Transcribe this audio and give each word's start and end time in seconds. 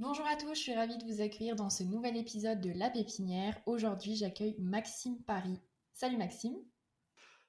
Bonjour 0.00 0.26
à 0.26 0.34
tous, 0.34 0.56
je 0.56 0.60
suis 0.60 0.74
ravie 0.74 0.98
de 0.98 1.04
vous 1.04 1.20
accueillir 1.20 1.54
dans 1.54 1.70
ce 1.70 1.84
nouvel 1.84 2.16
épisode 2.16 2.60
de 2.60 2.72
La 2.72 2.90
Pépinière. 2.90 3.56
Aujourd'hui, 3.64 4.16
j'accueille 4.16 4.56
Maxime 4.58 5.22
Paris. 5.22 5.60
Salut 5.92 6.16
Maxime. 6.16 6.56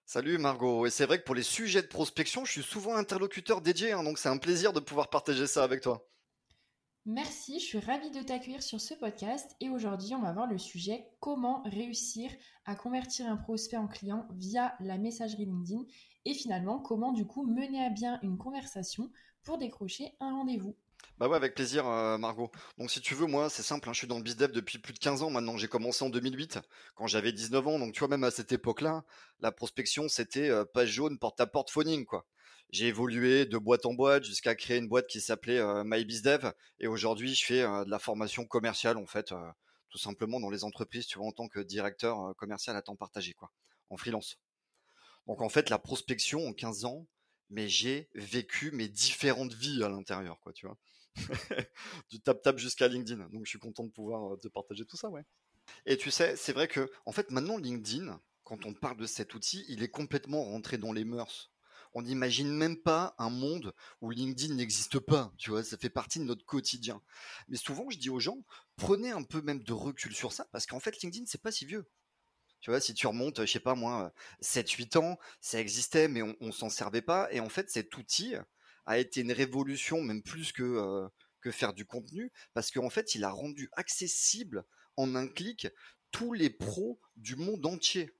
Salut 0.06 0.38
Margot, 0.38 0.86
et 0.86 0.92
c'est 0.92 1.08
vrai 1.08 1.18
que 1.18 1.24
pour 1.24 1.34
les 1.34 1.42
sujets 1.42 1.82
de 1.82 1.88
prospection, 1.88 2.46
je 2.46 2.52
suis 2.52 2.62
souvent 2.62 2.98
interlocuteur 2.98 3.62
dédié, 3.62 3.94
hein, 3.94 4.04
donc 4.04 4.20
c'est 4.20 4.30
un 4.30 4.38
plaisir 4.38 4.74
de 4.74 4.80
pouvoir 4.80 5.10
partager 5.10 5.48
ça 5.48 5.64
avec 5.64 5.82
toi. 5.82 6.08
Merci, 7.08 7.60
je 7.60 7.66
suis 7.66 7.80
ravie 7.80 8.12
de 8.12 8.22
t'accueillir 8.22 8.62
sur 8.62 8.80
ce 8.80 8.94
podcast 8.94 9.56
et 9.60 9.72
aujourd'hui 9.72 10.14
on 10.14 10.22
va 10.22 10.32
voir 10.32 10.46
le 10.46 10.60
sujet 10.60 11.08
comment 11.20 11.64
réussir 11.64 12.30
à 12.66 12.76
convertir 12.76 13.26
un 13.26 13.38
prospect 13.38 13.78
en 13.78 13.88
client 13.88 14.28
via 14.36 14.76
la 14.82 15.00
messagerie 15.00 15.46
LinkedIn? 15.46 15.84
Et 16.26 16.36
finalement 16.36 16.78
comment 16.78 17.12
du 17.12 17.26
coup 17.26 17.44
mener 17.44 17.84
à 17.84 17.90
bien 17.90 18.20
une 18.22 18.38
conversation 18.38 19.10
pour 19.42 19.58
décrocher 19.58 20.16
un 20.20 20.32
rendez-vous. 20.36 20.76
Bah 21.18 21.28
ouais, 21.30 21.38
avec 21.38 21.56
plaisir, 21.56 21.88
euh, 21.88 22.18
Margot. 22.18 22.52
Donc 22.78 22.92
si 22.92 23.00
tu 23.02 23.16
veux, 23.16 23.26
moi, 23.26 23.50
c'est 23.50 23.64
simple, 23.64 23.88
hein, 23.90 23.94
je 23.94 24.00
suis 24.00 24.08
dans 24.08 24.18
le 24.18 24.24
bizdev 24.24 24.52
depuis 24.52 24.80
plus 24.80 24.94
de 24.94 25.00
15 25.00 25.24
ans 25.24 25.30
maintenant. 25.30 25.58
J'ai 25.58 25.68
commencé 25.68 26.04
en 26.04 26.10
2008, 26.10 26.60
quand 26.96 27.08
j'avais 27.08 27.32
19 27.32 27.68
ans. 27.68 27.80
Donc 27.80 27.94
tu 27.94 28.00
vois, 28.00 28.10
même 28.10 28.24
à 28.24 28.32
cette 28.32 28.52
époque-là, 28.52 29.04
la 29.40 29.52
prospection, 29.52 30.10
c'était 30.10 30.50
euh, 30.50 30.66
page 30.66 30.90
jaune, 30.90 31.18
porte-à-porte 31.18 31.72
phoning, 31.72 32.06
quoi. 32.06 32.26
J'ai 32.72 32.88
évolué 32.88 33.46
de 33.46 33.58
boîte 33.58 33.86
en 33.86 33.94
boîte 33.94 34.26
jusqu'à 34.26 34.56
créer 34.56 34.78
une 34.78 34.88
boîte 34.88 35.08
qui 35.08 35.22
s'appelait 35.22 35.60
euh, 35.60 35.84
MyBizDev. 35.86 36.52
Et 36.80 36.88
aujourd'hui, 36.88 37.34
je 37.36 37.46
fais 37.46 37.62
de 37.62 37.90
la 37.90 38.00
formation 38.00 38.46
commerciale, 38.46 38.98
en 38.98 39.06
fait, 39.06 39.34
tout 39.90 39.98
simplement 39.98 40.40
dans 40.40 40.50
les 40.50 40.64
entreprises, 40.64 41.08
tu 41.08 41.18
vois, 41.20 41.28
en 41.28 41.32
tant 41.32 41.48
que 41.48 41.60
directeur 41.60 42.36
commercial 42.38 42.76
à 42.76 42.82
temps 42.82 42.96
partagé, 42.96 43.34
quoi, 43.34 43.52
en 43.90 43.98
freelance. 43.98 44.38
Donc 45.28 45.42
en 45.42 45.50
fait, 45.50 45.70
la 45.70 45.80
prospection 45.80 46.46
en 46.48 46.54
15 46.54 46.86
ans, 46.86 47.06
mais 47.50 47.68
j'ai 47.68 48.10
vécu 48.16 48.72
mes 48.72 48.88
différentes 48.88 49.54
vies 49.54 49.84
à 49.84 49.90
l'intérieur, 49.90 50.40
quoi, 50.42 50.54
tu 50.54 50.66
vois. 50.66 50.78
du 52.10 52.20
tap-tap 52.20 52.58
jusqu'à 52.58 52.88
LinkedIn. 52.88 53.30
Donc 53.30 53.46
je 53.46 53.50
suis 53.50 53.60
content 53.60 53.84
de 53.84 53.92
pouvoir 53.92 54.34
euh, 54.34 54.38
te 54.38 54.48
partager 54.48 54.86
tout 54.86 54.98
ça, 54.98 55.10
ouais. 55.10 55.24
Et 55.86 55.98
tu 55.98 56.12
sais, 56.12 56.36
c'est 56.36 56.54
vrai 56.54 56.68
que, 56.68 56.90
en 57.06 57.12
fait, 57.12 57.32
maintenant, 57.32 57.58
LinkedIn, 57.58 58.20
quand 58.44 58.66
on 58.66 58.74
parle 58.74 58.98
de 58.98 59.06
cet 59.06 59.34
outil, 59.34 59.66
il 59.68 59.84
est 59.84 59.90
complètement 59.90 60.44
rentré 60.44 60.78
dans 60.78 60.94
les 60.94 61.06
mœurs. 61.06 61.52
On 61.94 62.02
n'imagine 62.02 62.52
même 62.52 62.78
pas 62.78 63.16
un 63.18 63.30
monde 63.30 63.74
où 64.02 64.12
LinkedIn 64.12 64.54
n'existe 64.56 65.00
pas, 65.00 65.34
tu 65.38 65.50
vois, 65.50 65.64
ça 65.64 65.78
fait 65.78 65.90
partie 65.90 66.20
de 66.20 66.26
notre 66.26 66.46
quotidien. 66.46 67.02
Mais 67.48 67.58
souvent, 67.58 67.90
je 67.90 67.98
dis 67.98 68.10
aux 68.10 68.20
gens, 68.20 68.44
prenez 68.76 69.12
un 69.12 69.24
peu 69.24 69.42
même 69.42 69.64
de 69.64 69.74
recul 69.74 70.14
sur 70.14 70.34
ça, 70.34 70.46
parce 70.52 70.66
qu'en 70.66 70.82
fait, 70.82 71.02
LinkedIn, 71.02 71.26
c'est 71.26 71.42
pas 71.42 71.52
si 71.52 71.66
vieux. 71.66 71.90
Tu 72.66 72.72
vois, 72.72 72.82
si 72.82 72.96
tu 72.96 73.06
remontes, 73.06 73.42
je 73.42 73.52
sais 73.52 73.60
pas 73.60 73.76
moi, 73.76 74.12
7-8 74.42 74.98
ans, 74.98 75.20
ça 75.40 75.62
existait, 75.62 76.08
mais 76.08 76.24
on, 76.24 76.36
on 76.42 76.52
s'en 76.52 76.68
servait 76.68 77.04
pas. 77.04 77.32
Et 77.32 77.40
en 77.40 77.48
fait, 77.48 77.70
cet 77.70 77.96
outil 77.96 78.34
a 78.88 78.98
été 78.98 79.22
une 79.22 79.32
révolution, 79.32 80.02
même 80.02 80.24
plus 80.24 80.52
que, 80.52 80.64
euh, 80.64 81.08
que 81.42 81.52
faire 81.52 81.76
du 81.76 81.86
contenu, 81.86 82.32
parce 82.56 82.72
qu'en 82.72 82.90
fait, 82.90 83.14
il 83.14 83.24
a 83.24 83.30
rendu 83.30 83.70
accessible 83.74 84.66
en 84.98 85.14
un 85.14 85.28
clic 85.28 85.68
tous 86.10 86.34
les 86.34 86.50
pros 86.50 87.00
du 87.18 87.36
monde 87.36 87.68
entier. 87.68 88.15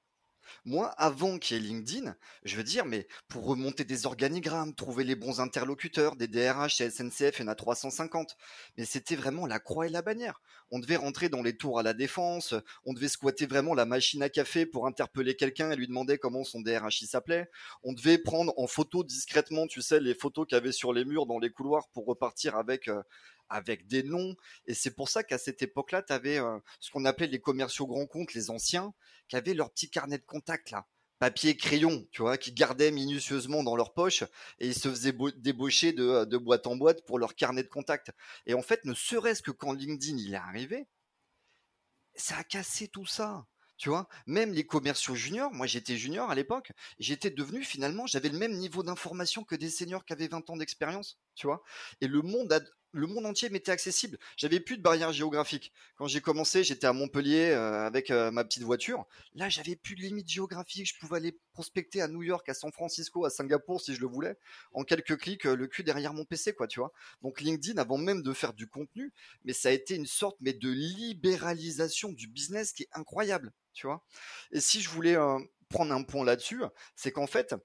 Moi, 0.66 0.90
avant 0.98 1.38
qu'il 1.38 1.58
y 1.58 1.60
ait 1.60 1.64
LinkedIn, 1.64 2.16
je 2.44 2.56
veux 2.56 2.64
dire, 2.64 2.86
mais 2.86 3.08
pour 3.28 3.46
remonter 3.46 3.84
des 3.84 4.06
organigrammes, 4.06 4.74
trouver 4.74 5.04
les 5.04 5.16
bons 5.16 5.40
interlocuteurs, 5.40 6.16
des 6.16 6.28
DRH 6.28 6.76
chez 6.76 6.90
SNCF, 6.90 7.40
il 7.40 7.42
y 7.42 7.46
en 7.46 7.48
a 7.48 7.56
350. 7.56 8.36
Mais 8.78 8.86
c'était 8.86 9.16
vraiment 9.16 9.46
la 9.46 9.60
croix 9.60 9.88
et 9.88 9.90
la 9.90 10.02
bannière. 10.02 10.42
On 10.72 10.80
devait 10.80 10.96
rentrer 10.96 11.30
dans 11.30 11.42
les 11.42 11.56
tours 11.56 11.80
à 11.80 11.84
la 11.84 11.94
défense, 11.94 12.56
on 12.86 12.94
devait 12.94 13.08
squatter 13.08 13.46
vraiment 13.46 13.74
la 13.74 13.86
machine 13.86 14.24
à 14.24 14.30
café 14.30 14.66
pour 14.66 14.88
interpeller 14.88 15.36
quelqu'un 15.36 15.72
et 15.72 15.76
lui 15.76 15.88
demander 15.88 16.18
comment 16.18 16.44
son 16.44 16.62
DRH 16.62 17.04
s'appelait. 17.06 17.50
On 17.84 17.94
devait 17.94 18.18
prendre 18.18 18.54
en 18.58 18.68
photo 18.68 19.04
discrètement, 19.04 19.68
tu 19.68 19.82
sais, 19.82 20.00
les 20.00 20.16
photos 20.16 20.48
qu'il 20.48 20.56
y 20.56 20.60
avait 20.60 20.72
sur 20.72 20.94
les 20.94 21.06
murs 21.06 21.26
dans 21.26 21.40
les 21.40 21.50
couloirs 21.50 21.88
pour 21.94 22.06
repartir 22.06 22.56
avec 22.56 22.88
euh, 22.88 23.02
avec 23.50 23.88
des 23.88 24.04
noms. 24.04 24.36
Et 24.66 24.74
c'est 24.74 24.96
pour 24.96 25.10
ça 25.10 25.24
qu'à 25.24 25.38
cette 25.38 25.62
époque-là, 25.62 26.02
tu 26.04 26.14
avais 26.14 26.40
euh, 26.40 26.60
ce 26.80 26.92
qu'on 26.92 27.06
appelait 27.06 27.28
les 27.28 27.40
commerciaux 27.40 27.88
grands 27.88 28.08
comptes, 28.08 28.34
les 28.34 28.50
anciens, 28.50 28.94
qui 29.28 29.36
avaient 29.36 29.54
leur 29.54 29.72
petit 29.72 29.90
carnet 29.90 30.18
de 30.18 30.26
contact 30.26 30.72
là 30.72 30.88
papier 31.20 31.56
crayon, 31.56 32.06
tu 32.12 32.22
vois, 32.22 32.38
qui 32.38 32.52
gardaient 32.52 32.92
minutieusement 32.92 33.64
dans 33.64 33.76
leur 33.76 33.94
poche 33.94 34.24
et 34.60 34.68
ils 34.68 34.76
se 34.76 34.90
faisaient 34.90 35.16
débaucher 35.38 35.94
de, 35.94 36.26
de, 36.26 36.38
boîte 36.38 36.68
en 36.68 36.76
boîte 36.76 37.06
pour 37.06 37.20
leur 37.20 37.36
carnet 37.36 37.64
de 37.64 37.70
contact. 37.70 38.12
Et 38.46 38.54
en 38.54 38.62
fait, 38.62 38.84
ne 38.86 38.94
serait-ce 38.94 39.42
que 39.42 39.52
quand 39.52 39.72
LinkedIn 39.72 40.18
il 40.18 40.34
est 40.34 40.38
arrivé, 40.38 40.88
ça 42.16 42.38
a 42.38 42.44
cassé 42.44 42.88
tout 42.88 43.06
ça. 43.06 43.46
Tu 43.78 43.90
vois, 43.90 44.08
même 44.26 44.54
les 44.54 44.66
commerciaux 44.66 45.16
juniors, 45.16 45.52
moi 45.54 45.68
j'étais 45.68 45.98
junior 45.98 46.32
à 46.32 46.36
l'époque, 46.36 46.72
j'étais 46.98 47.30
devenu 47.30 47.62
finalement, 47.62 48.08
j'avais 48.08 48.30
le 48.30 48.38
même 48.38 48.54
niveau 48.54 48.84
d'information 48.84 49.44
que 49.44 49.56
des 49.56 49.70
seniors 49.70 50.06
qui 50.06 50.14
avaient 50.14 50.30
20 50.30 50.50
ans 50.50 50.56
d'expérience, 50.56 51.20
tu 51.36 51.48
vois? 51.48 51.64
Et 52.02 52.08
le 52.08 52.22
monde 52.22 52.52
le 52.96 53.08
monde 53.08 53.26
entier 53.26 53.50
m'était 53.50 53.72
accessible. 53.72 54.18
J'avais 54.38 54.60
plus 54.62 54.78
de 54.78 54.82
barrières 54.82 55.12
géographiques. 55.12 55.74
Quand 55.98 56.08
j'ai 56.08 56.22
commencé, 56.22 56.64
j'étais 56.64 56.88
à 56.88 56.94
Montpellier 56.94 57.50
euh, 57.50 57.86
avec 57.86 58.10
euh, 58.10 58.32
ma 58.32 58.46
petite 58.46 58.64
voiture. 58.64 59.06
Là, 59.34 59.50
j'avais 59.50 59.76
plus 59.76 59.96
de 59.96 60.02
limites 60.02 60.30
géographiques. 60.30 60.88
Je 60.88 60.98
pouvais 60.98 61.18
aller 61.18 61.38
prospecter 61.52 62.02
à 62.02 62.08
New 62.08 62.24
York, 62.24 62.48
à 62.48 62.54
San 62.54 62.72
Francisco, 62.72 63.26
à 63.26 63.30
Singapour 63.30 63.82
si 63.82 63.94
je 63.94 64.00
le 64.00 64.08
voulais, 64.08 64.38
en 64.72 64.84
quelques 64.84 65.18
clics, 65.18 65.46
euh, 65.46 65.56
le 65.56 65.68
cul 65.68 65.84
derrière 65.84 66.14
mon 66.14 66.24
PC, 66.24 66.54
quoi, 66.54 66.68
tu 66.68 66.80
vois? 66.80 66.94
Donc 67.22 67.42
LinkedIn, 67.42 67.80
avant 67.82 67.98
même 67.98 68.22
de 68.22 68.32
faire 68.32 68.54
du 68.54 68.68
contenu, 68.68 69.14
mais 69.44 69.54
ça 69.54 69.70
a 69.70 69.72
été 69.72 69.96
une 69.96 70.06
sorte 70.06 70.38
mais 70.40 70.54
de 70.54 70.70
libéralisation 70.70 72.14
du 72.14 72.28
business 72.28 72.72
qui 72.72 72.84
est 72.84 72.90
incroyable, 72.94 73.52
tu 73.74 73.88
vois? 73.88 74.06
Et 74.52 74.62
si 74.62 74.82
je 74.82 74.90
voulais 74.90 75.18
prendre 75.70 75.94
un 75.94 76.04
point 76.04 76.24
là-dessus, 76.24 76.62
c'est 76.96 77.12
qu'en 77.12 77.28
fait, 77.28 77.56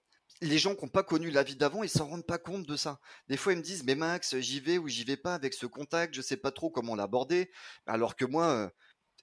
les 0.42 0.58
gens 0.58 0.74
qui 0.74 0.84
n'ont 0.84 0.90
pas 0.90 1.02
connu 1.02 1.30
la 1.30 1.42
vie 1.42 1.56
d'avant, 1.56 1.82
ils 1.82 1.90
s'en 1.90 2.06
rendent 2.06 2.26
pas 2.26 2.38
compte 2.38 2.66
de 2.66 2.76
ça. 2.76 3.00
Des 3.28 3.36
fois, 3.36 3.52
ils 3.52 3.58
me 3.58 3.62
disent, 3.62 3.84
mais 3.84 3.94
Max, 3.94 4.38
j'y 4.38 4.60
vais 4.60 4.78
ou 4.78 4.88
j'y 4.88 5.04
vais 5.04 5.16
pas 5.16 5.34
avec 5.34 5.54
ce 5.54 5.66
contact, 5.66 6.14
je 6.14 6.22
sais 6.22 6.36
pas 6.36 6.50
trop 6.50 6.70
comment 6.70 6.94
l'aborder. 6.94 7.50
Alors 7.86 8.16
que 8.16 8.24
moi, 8.24 8.46
euh, 8.46 8.68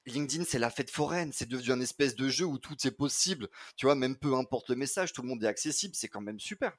LinkedIn, 0.05 0.45
c'est 0.45 0.59
la 0.59 0.69
fête 0.69 0.91
foraine, 0.91 1.31
c'est 1.33 1.49
devenu 1.49 1.71
un 1.71 1.81
espèce 1.81 2.15
de 2.15 2.29
jeu 2.29 2.45
où 2.45 2.57
tout 2.59 2.75
est 2.85 2.91
possible. 2.91 3.49
Tu 3.75 3.85
vois, 3.85 3.95
même 3.95 4.15
peu 4.15 4.35
importe 4.35 4.69
le 4.69 4.75
message, 4.75 5.13
tout 5.13 5.21
le 5.21 5.27
monde 5.27 5.43
est 5.43 5.47
accessible, 5.47 5.95
c'est 5.95 6.07
quand 6.07 6.21
même 6.21 6.39
super. 6.39 6.77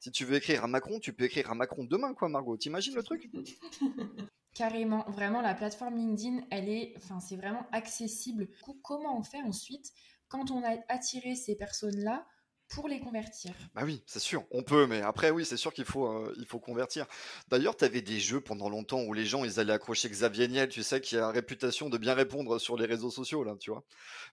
Si 0.00 0.10
tu 0.10 0.24
veux 0.24 0.36
écrire 0.36 0.64
à 0.64 0.66
Macron, 0.66 1.00
tu 1.00 1.12
peux 1.12 1.24
écrire 1.24 1.50
à 1.50 1.54
Macron 1.54 1.84
demain, 1.84 2.12
quoi, 2.14 2.28
Margot. 2.28 2.56
T'imagines 2.56 2.94
le 2.94 3.02
truc? 3.02 3.30
Carrément, 4.54 5.04
vraiment, 5.10 5.42
la 5.42 5.54
plateforme 5.54 5.96
LinkedIn, 5.96 6.46
elle 6.50 6.68
est, 6.68 6.94
enfin, 6.96 7.20
c'est 7.20 7.36
vraiment 7.36 7.66
accessible. 7.72 8.48
Comment 8.82 9.18
on 9.18 9.22
fait 9.22 9.42
ensuite 9.42 9.92
quand 10.28 10.50
on 10.50 10.64
a 10.64 10.76
attiré 10.88 11.34
ces 11.34 11.56
personnes-là 11.56 12.26
pour 12.68 12.88
les 12.88 13.00
convertir. 13.00 13.52
Bah 13.74 13.82
oui, 13.84 14.02
c'est 14.06 14.20
sûr, 14.20 14.44
on 14.50 14.62
peut, 14.62 14.86
mais 14.86 15.00
après 15.02 15.30
oui, 15.30 15.44
c'est 15.44 15.56
sûr 15.56 15.72
qu'il 15.72 15.84
faut, 15.84 16.06
euh, 16.06 16.34
faut 16.48 16.58
convertir. 16.58 17.06
D'ailleurs, 17.48 17.76
tu 17.76 17.84
avais 17.84 18.02
des 18.02 18.18
jeux 18.18 18.40
pendant 18.40 18.68
longtemps 18.68 19.02
où 19.02 19.12
les 19.12 19.24
gens 19.24 19.44
ils 19.44 19.60
allaient 19.60 19.72
accrocher 19.72 20.08
Xavier 20.08 20.48
Niel, 20.48 20.68
tu 20.68 20.82
sais, 20.82 21.00
qui 21.00 21.16
a 21.16 21.20
la 21.20 21.30
réputation 21.30 21.88
de 21.88 21.98
bien 21.98 22.14
répondre 22.14 22.58
sur 22.58 22.76
les 22.76 22.86
réseaux 22.86 23.10
sociaux 23.10 23.44
là, 23.44 23.54
tu 23.58 23.70
vois. 23.70 23.84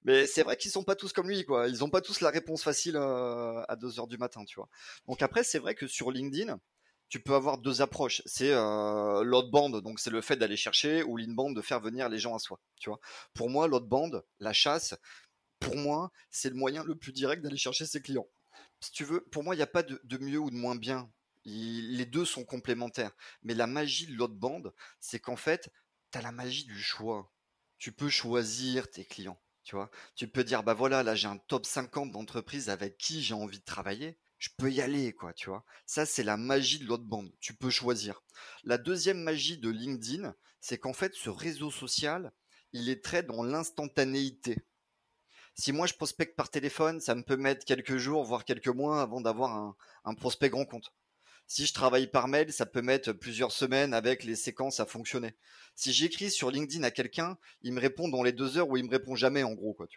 Mais 0.03 0.25
c'est 0.25 0.43
vrai 0.43 0.57
qu'ils 0.57 0.71
sont 0.71 0.83
pas 0.83 0.95
tous 0.95 1.13
comme 1.13 1.29
lui, 1.29 1.45
quoi. 1.45 1.67
Ils 1.67 1.83
ont 1.83 1.89
pas 1.89 2.01
tous 2.01 2.21
la 2.21 2.29
réponse 2.29 2.63
facile 2.63 2.95
euh, 2.95 3.61
à 3.67 3.75
2 3.75 3.99
heures 3.99 4.07
du 4.07 4.17
matin, 4.17 4.43
tu 4.45 4.55
vois. 4.55 4.69
Donc 5.07 5.21
après, 5.21 5.43
c'est 5.43 5.59
vrai 5.59 5.75
que 5.75 5.87
sur 5.87 6.11
LinkedIn, 6.11 6.59
tu 7.13 7.19
peux 7.19 7.35
avoir 7.35 7.59
deux 7.59 7.83
approches. 7.83 8.23
C'est 8.25 8.51
euh, 8.51 9.23
l'outbound, 9.23 9.83
donc 9.83 9.99
c'est 9.99 10.09
le 10.09 10.19
fait 10.21 10.35
d'aller 10.35 10.57
chercher, 10.57 11.03
ou 11.03 11.15
l'inbound 11.15 11.55
de 11.55 11.61
faire 11.61 11.79
venir 11.79 12.09
les 12.09 12.17
gens 12.17 12.33
à 12.33 12.39
soi. 12.39 12.59
Tu 12.79 12.89
vois. 12.89 12.99
Pour 13.35 13.51
moi, 13.51 13.67
l'outbound, 13.67 14.23
la 14.39 14.51
chasse, 14.51 14.95
pour 15.63 15.75
moi, 15.77 16.11
c'est 16.29 16.49
le 16.49 16.55
moyen 16.55 16.83
le 16.83 16.95
plus 16.95 17.13
direct 17.13 17.41
d'aller 17.41 17.57
chercher 17.57 17.85
ses 17.85 18.01
clients. 18.01 18.27
Si 18.79 18.91
tu 18.91 19.05
veux, 19.05 19.21
pour 19.31 19.43
moi, 19.43 19.55
il 19.55 19.57
n'y 19.57 19.63
a 19.63 19.67
pas 19.67 19.83
de, 19.83 20.17
mieux 20.17 20.39
ou 20.39 20.51
de 20.51 20.55
moins 20.55 20.75
bien. 20.75 21.09
les 21.45 22.05
deux 22.05 22.25
sont 22.25 22.43
complémentaires. 22.43 23.11
Mais 23.41 23.53
la 23.53 23.67
magie 23.67 24.07
de 24.07 24.13
l'autre 24.13 24.35
bande, 24.35 24.73
c'est 24.99 25.19
qu'en 25.19 25.35
fait, 25.35 25.71
tu 26.11 26.17
as 26.17 26.21
la 26.21 26.31
magie 26.31 26.65
du 26.65 26.81
choix. 26.81 27.31
Tu 27.77 27.91
peux 27.91 28.09
choisir 28.09 28.89
tes 28.89 29.05
clients. 29.05 29.39
Tu 30.15 30.27
peux 30.27 30.43
dire, 30.43 30.63
bah 30.63 30.73
voilà, 30.73 31.03
là 31.03 31.15
j'ai 31.15 31.27
un 31.27 31.37
top 31.37 31.65
50 31.65 32.11
d'entreprises 32.11 32.69
avec 32.69 32.97
qui 32.97 33.23
j'ai 33.23 33.33
envie 33.33 33.59
de 33.59 33.65
travailler. 33.65 34.17
Je 34.37 34.49
peux 34.57 34.69
y 34.69 34.81
aller, 34.81 35.13
quoi, 35.13 35.31
tu. 35.33 35.49
Ça, 35.85 36.05
c'est 36.05 36.23
la 36.23 36.35
magie 36.35 36.79
de 36.79 36.85
l'autre 36.85 37.05
bande. 37.05 37.31
Tu 37.39 37.53
peux 37.53 37.69
choisir. 37.69 38.21
La 38.65 38.77
deuxième 38.77 39.21
magie 39.21 39.57
de 39.57 39.69
LinkedIn, 39.69 40.35
c'est 40.59 40.77
qu'en 40.77 40.91
fait, 40.91 41.13
ce 41.15 41.29
réseau 41.29 41.71
social, 41.71 42.33
il 42.73 42.89
est 42.89 43.03
très 43.03 43.23
dans 43.23 43.43
l'instantanéité. 43.43 44.57
Si 45.55 45.71
moi 45.71 45.85
je 45.85 45.93
prospecte 45.93 46.35
par 46.35 46.49
téléphone, 46.49 46.99
ça 46.99 47.13
me 47.15 47.21
peut 47.21 47.37
mettre 47.37 47.65
quelques 47.65 47.97
jours, 47.97 48.23
voire 48.23 48.43
quelques 48.43 48.67
mois 48.67 49.01
avant 49.01 49.21
d'avoir 49.21 49.75
un, 50.03 50.15
prospect 50.15 50.49
grand 50.49 50.65
compte. 50.65 50.91
Si 51.45 51.65
je 51.65 51.73
travaille 51.73 52.07
par 52.07 52.27
mail, 52.27 52.51
ça 52.51 52.65
peut 52.65 52.81
mettre 52.81 53.11
plusieurs 53.13 53.51
semaines 53.51 53.93
avec 53.93 54.23
les 54.23 54.35
séquences 54.35 54.79
à 54.79 54.85
fonctionner. 54.85 55.35
Si 55.75 55.93
j'écris 55.93 56.31
sur 56.31 56.49
LinkedIn 56.49 56.83
à 56.83 56.91
quelqu'un, 56.91 57.37
il 57.61 57.73
me 57.73 57.81
répond 57.81 58.07
dans 58.09 58.23
les 58.23 58.31
deux 58.31 58.57
heures 58.57 58.69
ou 58.69 58.77
il 58.77 58.85
me 58.85 58.89
répond 58.89 59.15
jamais 59.15 59.43
en 59.43 59.53
gros 59.53 59.73
quoi. 59.73 59.87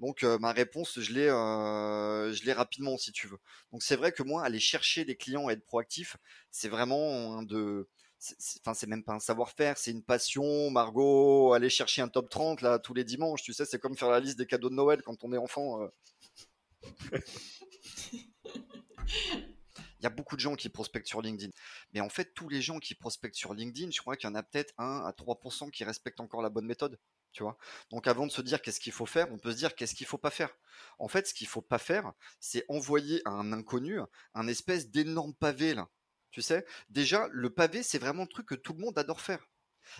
Donc 0.00 0.22
euh, 0.22 0.38
ma 0.38 0.52
réponse, 0.52 1.00
je 1.00 1.12
l'ai, 1.12 1.28
euh, 1.28 2.32
je 2.32 2.44
l'ai 2.44 2.52
rapidement 2.52 2.96
si 2.96 3.12
tu 3.12 3.26
veux. 3.26 3.38
Donc 3.72 3.82
c'est 3.82 3.96
vrai 3.96 4.12
que 4.12 4.22
moi, 4.22 4.44
aller 4.44 4.60
chercher 4.60 5.04
des 5.04 5.16
clients 5.16 5.50
et 5.50 5.54
être 5.54 5.64
proactif, 5.64 6.16
c'est 6.50 6.68
vraiment 6.68 7.38
un 7.38 7.42
de, 7.42 7.88
enfin 8.60 8.74
c'est 8.74 8.86
même 8.86 9.04
pas 9.04 9.14
un 9.14 9.18
savoir-faire, 9.18 9.78
c'est 9.78 9.90
une 9.90 10.02
passion. 10.02 10.70
Margot, 10.70 11.52
aller 11.52 11.70
chercher 11.70 12.02
un 12.02 12.08
top 12.08 12.28
30 12.30 12.62
là 12.62 12.78
tous 12.78 12.94
les 12.94 13.04
dimanches, 13.04 13.42
tu 13.42 13.52
sais, 13.52 13.64
c'est 13.64 13.78
comme 13.78 13.96
faire 13.96 14.10
la 14.10 14.20
liste 14.20 14.38
des 14.38 14.46
cadeaux 14.46 14.70
de 14.70 14.74
Noël 14.74 15.02
quand 15.02 15.24
on 15.24 15.32
est 15.32 15.38
enfant. 15.38 15.82
Euh. 15.82 15.88
Il 19.98 20.02
y 20.02 20.06
a 20.06 20.10
beaucoup 20.10 20.36
de 20.36 20.40
gens 20.40 20.56
qui 20.56 20.68
prospectent 20.68 21.08
sur 21.08 21.22
LinkedIn. 21.22 21.50
Mais 21.92 22.00
en 22.00 22.08
fait, 22.08 22.32
tous 22.34 22.48
les 22.48 22.60
gens 22.60 22.78
qui 22.78 22.94
prospectent 22.94 23.34
sur 23.34 23.54
LinkedIn, 23.54 23.90
je 23.90 24.00
crois 24.00 24.16
qu'il 24.16 24.28
y 24.28 24.32
en 24.32 24.34
a 24.34 24.42
peut-être 24.42 24.74
1 24.78 25.04
à 25.04 25.12
3% 25.12 25.70
qui 25.70 25.84
respectent 25.84 26.20
encore 26.20 26.42
la 26.42 26.50
bonne 26.50 26.66
méthode. 26.66 26.98
Tu 27.32 27.42
vois 27.42 27.58
Donc 27.90 28.06
avant 28.06 28.26
de 28.26 28.32
se 28.32 28.40
dire 28.40 28.62
qu'est-ce 28.62 28.80
qu'il 28.80 28.92
faut 28.92 29.06
faire, 29.06 29.30
on 29.30 29.38
peut 29.38 29.52
se 29.52 29.56
dire 29.56 29.74
qu'est-ce 29.74 29.94
qu'il 29.94 30.06
faut 30.06 30.18
pas 30.18 30.30
faire. 30.30 30.50
En 30.98 31.08
fait, 31.08 31.26
ce 31.26 31.34
qu'il 31.34 31.46
faut 31.46 31.60
pas 31.60 31.78
faire, 31.78 32.12
c'est 32.40 32.64
envoyer 32.68 33.20
à 33.26 33.30
un 33.30 33.52
inconnu 33.52 33.98
un 34.34 34.48
espèce 34.48 34.90
d'énorme 34.90 35.34
pavé 35.34 35.74
là. 35.74 35.88
Tu 36.30 36.42
sais 36.42 36.64
Déjà, 36.90 37.28
le 37.32 37.50
pavé, 37.50 37.82
c'est 37.82 37.98
vraiment 37.98 38.22
le 38.22 38.28
truc 38.28 38.46
que 38.46 38.54
tout 38.54 38.72
le 38.72 38.80
monde 38.80 38.98
adore 38.98 39.20
faire. 39.20 39.46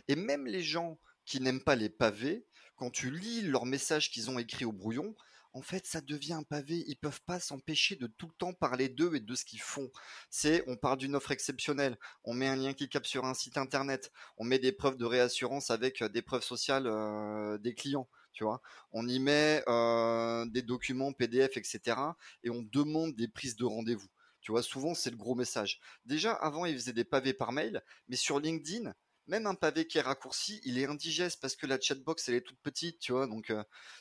Et 0.08 0.16
même 0.16 0.46
les 0.46 0.62
gens 0.62 0.98
qui 1.24 1.40
n'aiment 1.40 1.62
pas 1.62 1.76
les 1.76 1.88
pavés, 1.90 2.46
quand 2.76 2.90
tu 2.90 3.10
lis 3.10 3.42
leurs 3.42 3.66
messages 3.66 4.10
qu'ils 4.10 4.30
ont 4.30 4.38
écrits 4.38 4.64
au 4.64 4.72
brouillon, 4.72 5.14
en 5.56 5.62
fait, 5.62 5.86
ça 5.86 6.02
devient 6.02 6.34
un 6.34 6.42
pavé. 6.42 6.84
Ils 6.86 6.98
peuvent 6.98 7.22
pas 7.22 7.40
s'empêcher 7.40 7.96
de 7.96 8.06
tout 8.06 8.26
le 8.26 8.34
temps 8.34 8.52
parler 8.52 8.90
d'eux 8.90 9.14
et 9.14 9.20
de 9.20 9.34
ce 9.34 9.46
qu'ils 9.46 9.62
font. 9.62 9.90
C'est, 10.28 10.62
on 10.66 10.76
parle 10.76 10.98
d'une 10.98 11.16
offre 11.16 11.30
exceptionnelle, 11.30 11.98
on 12.24 12.34
met 12.34 12.46
un 12.46 12.56
lien 12.56 12.74
qui 12.74 12.90
capte 12.90 13.06
sur 13.06 13.24
un 13.24 13.32
site 13.32 13.56
internet, 13.56 14.12
on 14.36 14.44
met 14.44 14.58
des 14.58 14.72
preuves 14.72 14.98
de 14.98 15.06
réassurance 15.06 15.70
avec 15.70 16.02
euh, 16.02 16.10
des 16.10 16.20
preuves 16.20 16.42
sociales 16.42 16.86
euh, 16.86 17.56
des 17.56 17.74
clients. 17.74 18.06
Tu 18.34 18.44
vois, 18.44 18.60
on 18.92 19.08
y 19.08 19.18
met 19.18 19.64
euh, 19.66 20.44
des 20.44 20.60
documents 20.60 21.14
PDF, 21.14 21.56
etc. 21.56 21.96
Et 22.44 22.50
on 22.50 22.60
demande 22.62 23.14
des 23.14 23.28
prises 23.28 23.56
de 23.56 23.64
rendez-vous. 23.64 24.08
Tu 24.46 24.52
vois, 24.52 24.62
souvent 24.62 24.94
c'est 24.94 25.10
le 25.10 25.16
gros 25.16 25.34
message. 25.34 25.80
Déjà, 26.04 26.32
avant, 26.32 26.66
ils 26.66 26.76
faisaient 26.76 26.92
des 26.92 27.02
pavés 27.02 27.32
par 27.32 27.50
mail, 27.50 27.82
mais 28.06 28.14
sur 28.14 28.38
LinkedIn, 28.38 28.94
même 29.26 29.44
un 29.48 29.56
pavé 29.56 29.88
qui 29.88 29.98
est 29.98 30.02
raccourci, 30.02 30.60
il 30.62 30.78
est 30.78 30.86
indigeste 30.86 31.40
parce 31.40 31.56
que 31.56 31.66
la 31.66 31.80
chatbox 31.80 32.28
elle 32.28 32.36
est 32.36 32.42
toute 32.42 32.60
petite, 32.60 33.00
tu 33.00 33.10
vois. 33.10 33.26
Donc 33.26 33.52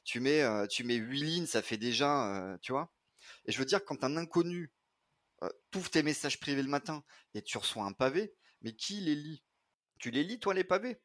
tu 0.04 0.20
mets 0.20 0.44
tu 0.68 0.84
mets 0.84 0.98
8 0.98 1.24
lignes, 1.24 1.46
ça 1.48 1.64
fait 1.64 1.78
déjà, 1.78 2.60
tu 2.62 2.74
vois. 2.74 2.94
Et 3.46 3.52
je 3.52 3.58
veux 3.58 3.66
dire 3.66 3.84
quand 3.84 4.04
un 4.04 4.18
inconnu 4.18 4.72
euh, 5.42 5.50
tes 5.92 6.04
messages 6.04 6.40
privés 6.40 6.62
le 6.62 6.70
matin 6.70 7.04
et 7.34 7.42
tu 7.42 7.58
reçois 7.58 7.86
un 7.86 7.94
pavé, 7.94 8.36
mais 8.62 8.76
qui 8.76 9.02
les 9.02 9.16
lit? 9.16 9.44
Tu 9.98 10.12
les 10.12 10.24
lis 10.24 10.40
toi 10.40 10.54
les 10.54 10.64
pavés? 10.64 11.02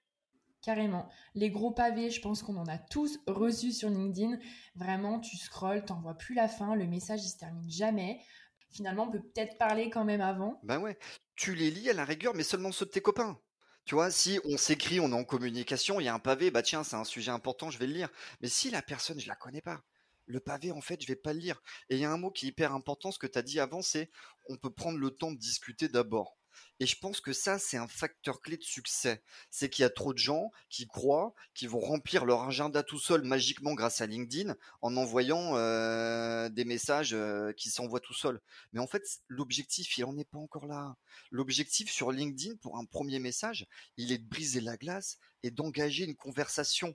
Carrément. 0.60 1.08
Les 1.34 1.48
gros 1.48 1.70
pavés, 1.70 2.10
je 2.10 2.20
pense 2.20 2.42
qu'on 2.42 2.58
en 2.58 2.66
a 2.66 2.76
tous 2.76 3.18
reçus 3.26 3.72
sur 3.72 3.88
LinkedIn. 3.88 4.38
Vraiment, 4.74 5.18
tu 5.18 5.38
scrolles, 5.38 5.86
t'en 5.86 5.98
vois 6.02 6.18
plus 6.18 6.34
la 6.34 6.48
fin, 6.48 6.74
le 6.74 6.86
message 6.86 7.24
il 7.24 7.30
se 7.30 7.38
termine 7.38 7.70
jamais. 7.70 8.20
Finalement, 8.70 9.08
on 9.08 9.10
peut 9.10 9.20
peut-être 9.20 9.58
parler 9.58 9.90
quand 9.90 10.04
même 10.04 10.20
avant. 10.20 10.60
Ben 10.62 10.78
ouais, 10.78 10.98
tu 11.36 11.54
les 11.54 11.70
lis 11.70 11.90
à 11.90 11.92
la 11.92 12.04
rigueur, 12.04 12.34
mais 12.34 12.42
seulement 12.42 12.72
ceux 12.72 12.86
de 12.86 12.90
tes 12.90 13.00
copains. 13.00 13.38
Tu 13.84 13.94
vois, 13.94 14.10
si 14.10 14.38
on 14.44 14.56
s'écrit, 14.56 15.00
on 15.00 15.10
est 15.10 15.14
en 15.14 15.24
communication, 15.24 16.00
il 16.00 16.04
y 16.04 16.08
a 16.08 16.14
un 16.14 16.18
pavé, 16.18 16.50
bah 16.50 16.62
tiens, 16.62 16.84
c'est 16.84 16.96
un 16.96 17.04
sujet 17.04 17.30
important, 17.30 17.70
je 17.70 17.78
vais 17.78 17.86
le 17.86 17.94
lire. 17.94 18.08
Mais 18.40 18.48
si 18.48 18.70
la 18.70 18.82
personne, 18.82 19.18
je 19.18 19.26
la 19.26 19.34
connais 19.34 19.62
pas, 19.62 19.82
le 20.26 20.38
pavé, 20.38 20.70
en 20.70 20.80
fait, 20.80 21.02
je 21.02 21.08
vais 21.08 21.16
pas 21.16 21.32
le 21.32 21.40
lire. 21.40 21.60
Et 21.88 21.96
il 21.96 22.00
y 22.00 22.04
a 22.04 22.12
un 22.12 22.16
mot 22.16 22.30
qui 22.30 22.46
est 22.46 22.50
hyper 22.50 22.72
important, 22.72 23.10
ce 23.10 23.18
que 23.18 23.26
tu 23.26 23.38
as 23.38 23.42
dit 23.42 23.58
avant, 23.58 23.82
c'est 23.82 24.10
on 24.48 24.56
peut 24.56 24.70
prendre 24.70 24.98
le 24.98 25.10
temps 25.10 25.32
de 25.32 25.38
discuter 25.38 25.88
d'abord. 25.88 26.39
Et 26.78 26.86
je 26.86 26.96
pense 26.98 27.20
que 27.20 27.32
ça, 27.32 27.58
c'est 27.58 27.76
un 27.76 27.86
facteur 27.86 28.40
clé 28.40 28.56
de 28.56 28.62
succès. 28.62 29.22
C'est 29.50 29.68
qu'il 29.68 29.82
y 29.82 29.86
a 29.86 29.90
trop 29.90 30.12
de 30.12 30.18
gens 30.18 30.50
qui 30.68 30.86
croient 30.86 31.34
qu'ils 31.54 31.68
vont 31.68 31.80
remplir 31.80 32.24
leur 32.24 32.42
agenda 32.42 32.82
tout 32.82 32.98
seul 32.98 33.22
magiquement 33.22 33.74
grâce 33.74 34.00
à 34.00 34.06
LinkedIn 34.06 34.54
en 34.80 34.96
envoyant 34.96 35.56
euh, 35.56 36.48
des 36.48 36.64
messages 36.64 37.12
euh, 37.12 37.52
qui 37.52 37.70
s'envoient 37.70 38.00
tout 38.00 38.14
seuls. 38.14 38.40
Mais 38.72 38.80
en 38.80 38.86
fait, 38.86 39.04
l'objectif, 39.28 39.98
il 39.98 40.04
n'en 40.04 40.16
est 40.16 40.28
pas 40.28 40.38
encore 40.38 40.66
là. 40.66 40.96
L'objectif 41.30 41.90
sur 41.90 42.12
LinkedIn 42.12 42.56
pour 42.56 42.78
un 42.78 42.84
premier 42.84 43.18
message, 43.18 43.66
il 43.96 44.12
est 44.12 44.18
de 44.18 44.28
briser 44.28 44.60
la 44.60 44.76
glace 44.76 45.18
et 45.42 45.50
d'engager 45.50 46.04
une 46.04 46.16
conversation 46.16 46.94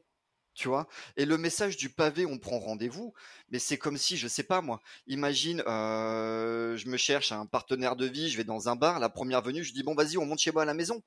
tu 0.56 0.68
vois? 0.70 0.88
Et 1.18 1.26
le 1.26 1.38
message 1.38 1.78
du 1.78 1.90
pavé, 1.90 2.26
on 2.26 2.40
prend 2.40 2.60
rendez-vous, 2.60 3.14
mais 3.50 3.60
c'est 3.60 3.78
comme 3.78 3.98
si, 3.98 4.18
je 4.18 4.28
sais 4.28 4.44
pas 4.44 4.62
moi, 4.62 4.82
imagine, 5.08 5.62
euh, 5.68 6.76
je 6.78 6.88
me 6.88 6.98
cherche 6.98 7.32
un 7.32 7.46
partenaire 7.46 7.96
de 7.96 8.06
vie, 8.06 8.30
je 8.30 8.38
vais 8.38 8.44
dans 8.44 8.70
un 8.70 8.76
bar, 8.76 9.00
la 9.00 9.10
première 9.10 9.42
venue, 9.42 9.64
je 9.64 9.74
dis 9.74 9.84
bon 9.84 9.96
vas-y, 9.96 10.18
on 10.18 10.26
monte 10.26 10.40
chez 10.40 10.52
moi 10.52 10.64
à 10.64 10.66
la 10.66 10.74
maison. 10.74 11.04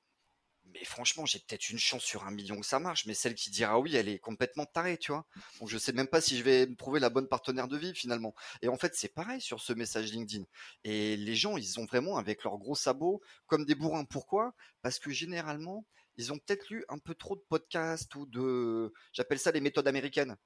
Mais 0.74 0.84
franchement, 0.84 1.24
j'ai 1.24 1.38
peut-être 1.38 1.70
une 1.70 1.78
chance 1.78 2.02
sur 2.02 2.24
un 2.26 2.30
million 2.30 2.60
que 2.60 2.66
ça 2.66 2.78
marche, 2.78 3.06
mais 3.06 3.14
celle 3.14 3.34
qui 3.34 3.50
dira 3.50 3.80
oui, 3.80 3.96
elle 3.96 4.08
est 4.08 4.18
complètement 4.18 4.66
tarée, 4.66 4.98
tu 4.98 5.12
vois? 5.12 5.24
Donc 5.60 5.68
je 5.68 5.78
sais 5.78 5.92
même 5.92 6.08
pas 6.08 6.20
si 6.20 6.36
je 6.36 6.42
vais 6.42 6.66
trouver 6.76 7.00
la 7.00 7.08
bonne 7.08 7.26
partenaire 7.26 7.68
de 7.68 7.76
vie 7.78 7.94
finalement. 7.94 8.34
Et 8.60 8.68
en 8.68 8.76
fait, 8.76 8.94
c'est 8.94 9.08
pareil 9.14 9.40
sur 9.40 9.60
ce 9.60 9.72
message 9.72 10.12
LinkedIn. 10.12 10.44
Et 10.84 11.16
les 11.16 11.34
gens, 11.34 11.56
ils 11.56 11.80
ont 11.80 11.86
vraiment 11.86 12.18
avec 12.18 12.44
leurs 12.44 12.58
gros 12.58 12.74
sabots 12.74 13.22
comme 13.46 13.64
des 13.64 13.74
bourrins. 13.74 14.04
Pourquoi? 14.04 14.54
Parce 14.82 14.98
que 14.98 15.10
généralement, 15.10 15.86
ils 16.18 16.32
ont 16.32 16.38
peut-être 16.38 16.68
lu 16.68 16.84
un 16.88 16.98
peu 16.98 17.14
trop 17.14 17.36
de 17.36 17.44
podcasts 17.48 18.14
ou 18.16 18.26
de, 18.26 18.92
j'appelle 19.12 19.38
ça 19.38 19.52
les 19.52 19.60
méthodes 19.60 19.88
américaines. 19.88 20.36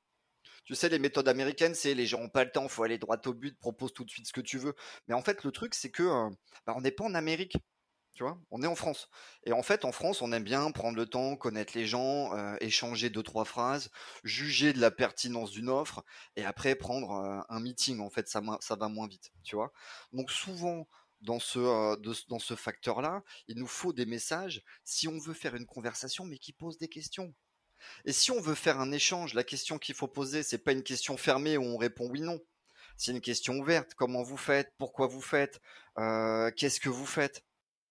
Tu 0.64 0.74
sais, 0.74 0.88
les 0.88 0.98
méthodes 0.98 1.28
américaines, 1.28 1.74
c'est 1.74 1.94
les 1.94 2.06
gens 2.06 2.20
ont 2.20 2.28
pas 2.28 2.44
le 2.44 2.52
temps, 2.52 2.69
faut 2.69 2.84
aller 2.84 2.98
droit 2.98 3.20
au 3.26 3.34
but, 3.34 3.58
propose 3.58 3.92
tout 3.92 4.04
de 4.04 4.10
suite 4.10 4.28
ce 4.28 4.32
que 4.32 4.40
tu 4.40 4.58
veux. 4.58 4.74
Mais 5.08 5.14
en 5.14 5.22
fait, 5.22 5.42
le 5.44 5.50
truc, 5.50 5.74
c'est 5.74 5.90
que 5.90 6.02
euh, 6.04 6.30
bah, 6.66 6.74
on 6.76 6.82
n'est 6.82 6.92
pas 6.92 7.04
en 7.04 7.14
Amérique, 7.14 7.56
tu 8.14 8.22
vois, 8.22 8.38
on 8.50 8.62
est 8.62 8.66
en 8.66 8.76
France. 8.76 9.08
Et 9.44 9.52
en 9.52 9.62
fait, 9.62 9.84
en 9.84 9.92
France, 9.92 10.22
on 10.22 10.32
aime 10.32 10.44
bien 10.44 10.70
prendre 10.70 10.96
le 10.96 11.06
temps, 11.06 11.36
connaître 11.36 11.72
les 11.76 11.86
gens, 11.86 12.36
euh, 12.36 12.56
échanger 12.60 13.10
deux 13.10 13.22
trois 13.22 13.44
phrases, 13.44 13.90
juger 14.22 14.72
de 14.72 14.80
la 14.80 14.90
pertinence 14.90 15.50
d'une 15.50 15.69
offre, 15.70 16.04
et 16.36 16.44
après 16.44 16.74
prendre 16.76 17.12
euh, 17.12 17.40
un 17.48 17.60
meeting. 17.60 18.00
En 18.00 18.10
fait, 18.10 18.28
ça, 18.28 18.42
ça 18.60 18.76
va 18.76 18.88
moins 18.88 19.08
vite, 19.08 19.32
tu 19.42 19.56
vois. 19.56 19.72
Donc 20.12 20.30
souvent, 20.30 20.86
dans 21.22 21.38
ce, 21.40 21.58
euh, 21.58 21.96
dans 22.28 22.38
ce 22.38 22.54
facteur-là, 22.54 23.22
il 23.48 23.58
nous 23.58 23.66
faut 23.66 23.92
des 23.92 24.06
messages 24.06 24.62
si 24.84 25.08
on 25.08 25.19
veut 25.19 25.34
faire 25.34 25.54
une 25.54 25.66
conversation, 25.66 26.24
mais 26.24 26.38
qui 26.38 26.52
pose 26.52 26.78
des 26.78 26.88
questions. 26.88 27.34
Et 28.04 28.12
si 28.12 28.30
on 28.30 28.40
veut 28.40 28.54
faire 28.54 28.80
un 28.80 28.92
échange, 28.92 29.34
la 29.34 29.44
question 29.44 29.78
qu'il 29.78 29.94
faut 29.94 30.08
poser, 30.08 30.42
c'est 30.42 30.58
pas 30.58 30.72
une 30.72 30.82
question 30.82 31.16
fermée 31.16 31.56
où 31.56 31.64
on 31.64 31.76
répond 31.76 32.08
oui 32.08 32.20
non. 32.20 32.40
C'est 32.96 33.12
une 33.12 33.20
question 33.20 33.58
ouverte. 33.58 33.94
Comment 33.94 34.22
vous 34.22 34.36
faites? 34.36 34.72
Pourquoi 34.78 35.06
vous 35.06 35.22
faites? 35.22 35.60
Euh, 35.98 36.50
Qu'est-ce 36.56 36.80
que 36.80 36.88
vous 36.88 37.06
faites? 37.06 37.44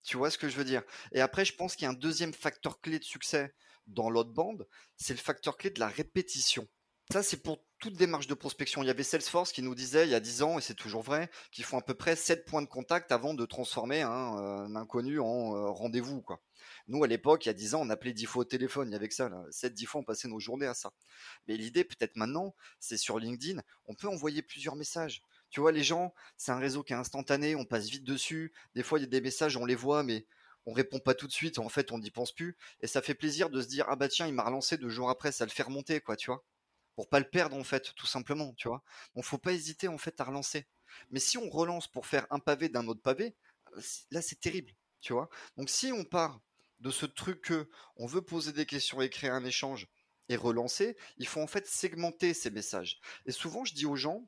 Tu 0.03 0.17
vois 0.17 0.31
ce 0.31 0.37
que 0.37 0.49
je 0.49 0.55
veux 0.55 0.63
dire? 0.63 0.83
Et 1.11 1.21
après, 1.21 1.45
je 1.45 1.55
pense 1.55 1.75
qu'il 1.75 1.83
y 1.83 1.87
a 1.87 1.91
un 1.91 1.93
deuxième 1.93 2.33
facteur 2.33 2.79
clé 2.81 2.99
de 2.99 3.03
succès 3.03 3.53
dans 3.87 4.09
l'autre 4.09 4.31
bande, 4.31 4.67
c'est 4.95 5.13
le 5.13 5.19
facteur 5.19 5.57
clé 5.57 5.69
de 5.69 5.79
la 5.79 5.88
répétition. 5.88 6.67
Ça, 7.12 7.24
c'est 7.24 7.44
pour 7.44 7.60
toute 7.80 7.98
démarche 7.98 8.27
de 8.27 8.34
prospection. 8.34 8.82
Il 8.84 8.88
y 8.88 8.89
avait 8.89 9.03
Salesforce 9.03 9.51
qui 9.51 9.62
nous 9.62 9.75
disait 9.75 10.06
il 10.06 10.12
y 10.12 10.15
a 10.15 10.22
10 10.22 10.44
ans, 10.44 10.58
et 10.58 10.62
c'est 10.62 10.75
toujours 10.75 11.01
vrai, 11.01 11.30
qu'ils 11.51 11.65
font 11.65 11.77
à 11.77 11.82
peu 11.82 11.94
près 11.94 12.15
7 12.15 12.46
points 12.46 12.62
de 12.62 12.68
contact 12.68 13.12
avant 13.12 13.34
de 13.34 13.46
transformer 13.46 14.01
un, 14.01 14.38
euh, 14.38 14.75
inconnu 14.75 15.20
en 15.20 15.53
euh, 15.53 15.70
rendez-vous. 15.72 16.24
Nous, 16.88 17.03
à 17.03 17.08
l'époque, 17.08 17.46
il 17.46 17.50
y 17.50 17.51
a 17.51 17.53
10 17.53 17.75
ans, 17.75 17.82
on 17.82 17.89
appelait 17.89 18.13
10 18.13 18.27
fois 18.27 18.44
au 18.44 18.46
téléphone. 18.46 18.88
Il 18.88 18.94
y 18.94 18.96
avait 18.96 19.10
ça. 19.10 19.27
Là. 19.27 19.44
7, 19.51 19.74
10 19.74 19.86
fois, 19.88 20.00
on 20.00 20.03
passait 20.06 20.30
nos 20.30 20.39
journées 20.39 20.68
à 20.68 20.74
ça. 20.74 20.94
Mais 21.50 21.58
l'idée, 21.58 21.84
peut-être 21.84 22.15
maintenant, 22.15 22.56
c'est 22.80 22.96
sur 22.96 23.20
LinkedIn, 23.20 23.62
on 23.88 23.94
peut 23.94 24.08
envoyer 24.08 24.41
plusieurs 24.41 24.77
messages. 24.77 25.22
Tu 25.50 25.60
vois, 25.60 25.74
les 25.74 25.84
gens, 25.84 26.13
c'est 26.38 26.53
un 26.53 26.60
réseau 26.60 26.82
qui 26.82 26.94
est 26.94 26.96
instantané, 26.96 27.56
on 27.56 27.65
passe 27.65 27.89
vite 27.89 28.06
dessus. 28.06 28.53
Des 28.74 28.84
fois, 28.84 29.00
il 29.00 29.01
y 29.01 29.06
a 29.06 29.10
des 29.10 29.20
messages, 29.20 29.58
on 29.58 29.65
les 29.65 29.75
voit, 29.75 30.03
mais 30.03 30.25
on 30.65 30.72
répond 30.72 31.00
pas 31.00 31.13
tout 31.13 31.27
de 31.27 31.34
suite. 31.34 31.60
En 31.60 31.68
fait, 31.68 31.91
on 31.91 32.00
n'y 32.00 32.10
pense 32.10 32.32
plus. 32.32 32.56
Et 32.80 32.88
ça 32.88 33.01
fait 33.01 33.15
plaisir 33.15 33.50
de 33.50 33.62
se 33.62 33.68
dire, 33.68 33.86
ah 33.89 33.98
bah 33.98 34.08
tiens, 34.08 34.27
il 34.27 34.34
m'a 34.34 34.46
relancé 34.46 34.77
deux 34.77 34.88
jours 34.88 35.10
après, 35.10 35.34
ça 35.34 35.44
le 35.44 35.51
fait 35.51 35.63
remonter, 35.63 36.00
quoi, 36.00 36.15
tu 36.15 36.32
vois 36.32 36.46
pour 37.01 37.10
pas 37.10 37.17
le 37.17 37.27
perdre 37.27 37.55
en 37.58 37.63
fait, 37.63 37.96
tout 37.96 38.05
simplement, 38.05 38.53
tu 38.53 38.67
vois? 38.67 38.84
Donc 39.15 39.24
faut 39.24 39.39
pas 39.39 39.53
hésiter 39.53 39.88
en 39.88 39.98
fait 39.98 40.22
à 40.22 40.24
relancer. 40.24 40.67
Mais 41.10 41.20
si 41.20 41.39
on 41.39 41.50
relance 41.50 41.88
pour 41.88 42.05
faire 42.05 42.27
un 42.29 42.38
pavé 42.38 42.70
d'un 42.70 42.88
autre 42.88 43.01
pavé, 43.01 43.36
là 44.12 44.22
c'est 44.22 44.39
terrible, 44.39 44.72
tu 45.00 45.12
vois? 45.12 45.27
Donc 45.58 45.72
si 45.72 45.91
on 45.91 46.03
part 46.03 46.41
de 46.79 46.91
ce 46.91 47.08
truc 47.08 47.41
que 47.41 47.72
on 47.96 48.05
veut 48.05 48.22
poser 48.22 48.53
des 48.53 48.67
questions 48.67 49.01
et 49.01 49.10
créer 49.10 49.31
un 49.31 49.43
échange 49.43 49.88
et 50.29 50.36
relancer, 50.36 50.96
il 51.17 51.25
faut 51.25 51.41
en 51.41 51.48
fait 51.48 51.65
segmenter 51.65 52.36
ces 52.36 52.51
messages. 52.51 53.00
Et 53.25 53.31
souvent 53.31 53.65
je 53.65 53.74
dis 53.74 53.88
aux 53.88 53.96
gens, 53.96 54.27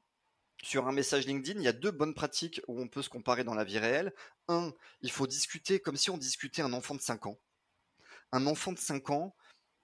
sur 0.63 0.87
un 0.87 0.93
message 0.93 1.27
LinkedIn, 1.27 1.59
il 1.59 1.63
y 1.63 1.67
a 1.67 1.73
deux 1.73 1.91
bonnes 1.91 2.15
pratiques 2.15 2.59
où 2.67 2.81
on 2.81 2.87
peut 2.87 3.03
se 3.03 3.09
comparer 3.09 3.43
dans 3.43 3.53
la 3.53 3.65
vie 3.65 3.77
réelle. 3.77 4.15
Un, 4.47 4.73
il 5.01 5.11
faut 5.11 5.27
discuter 5.27 5.79
comme 5.79 5.95
si 5.95 6.09
on 6.09 6.17
discutait 6.17 6.63
un 6.63 6.73
enfant 6.73 6.95
de 6.95 7.01
5 7.01 7.27
ans. 7.27 7.37
Un 8.31 8.47
enfant 8.47 8.71
de 8.71 8.79
5 8.79 9.11
ans, 9.11 9.35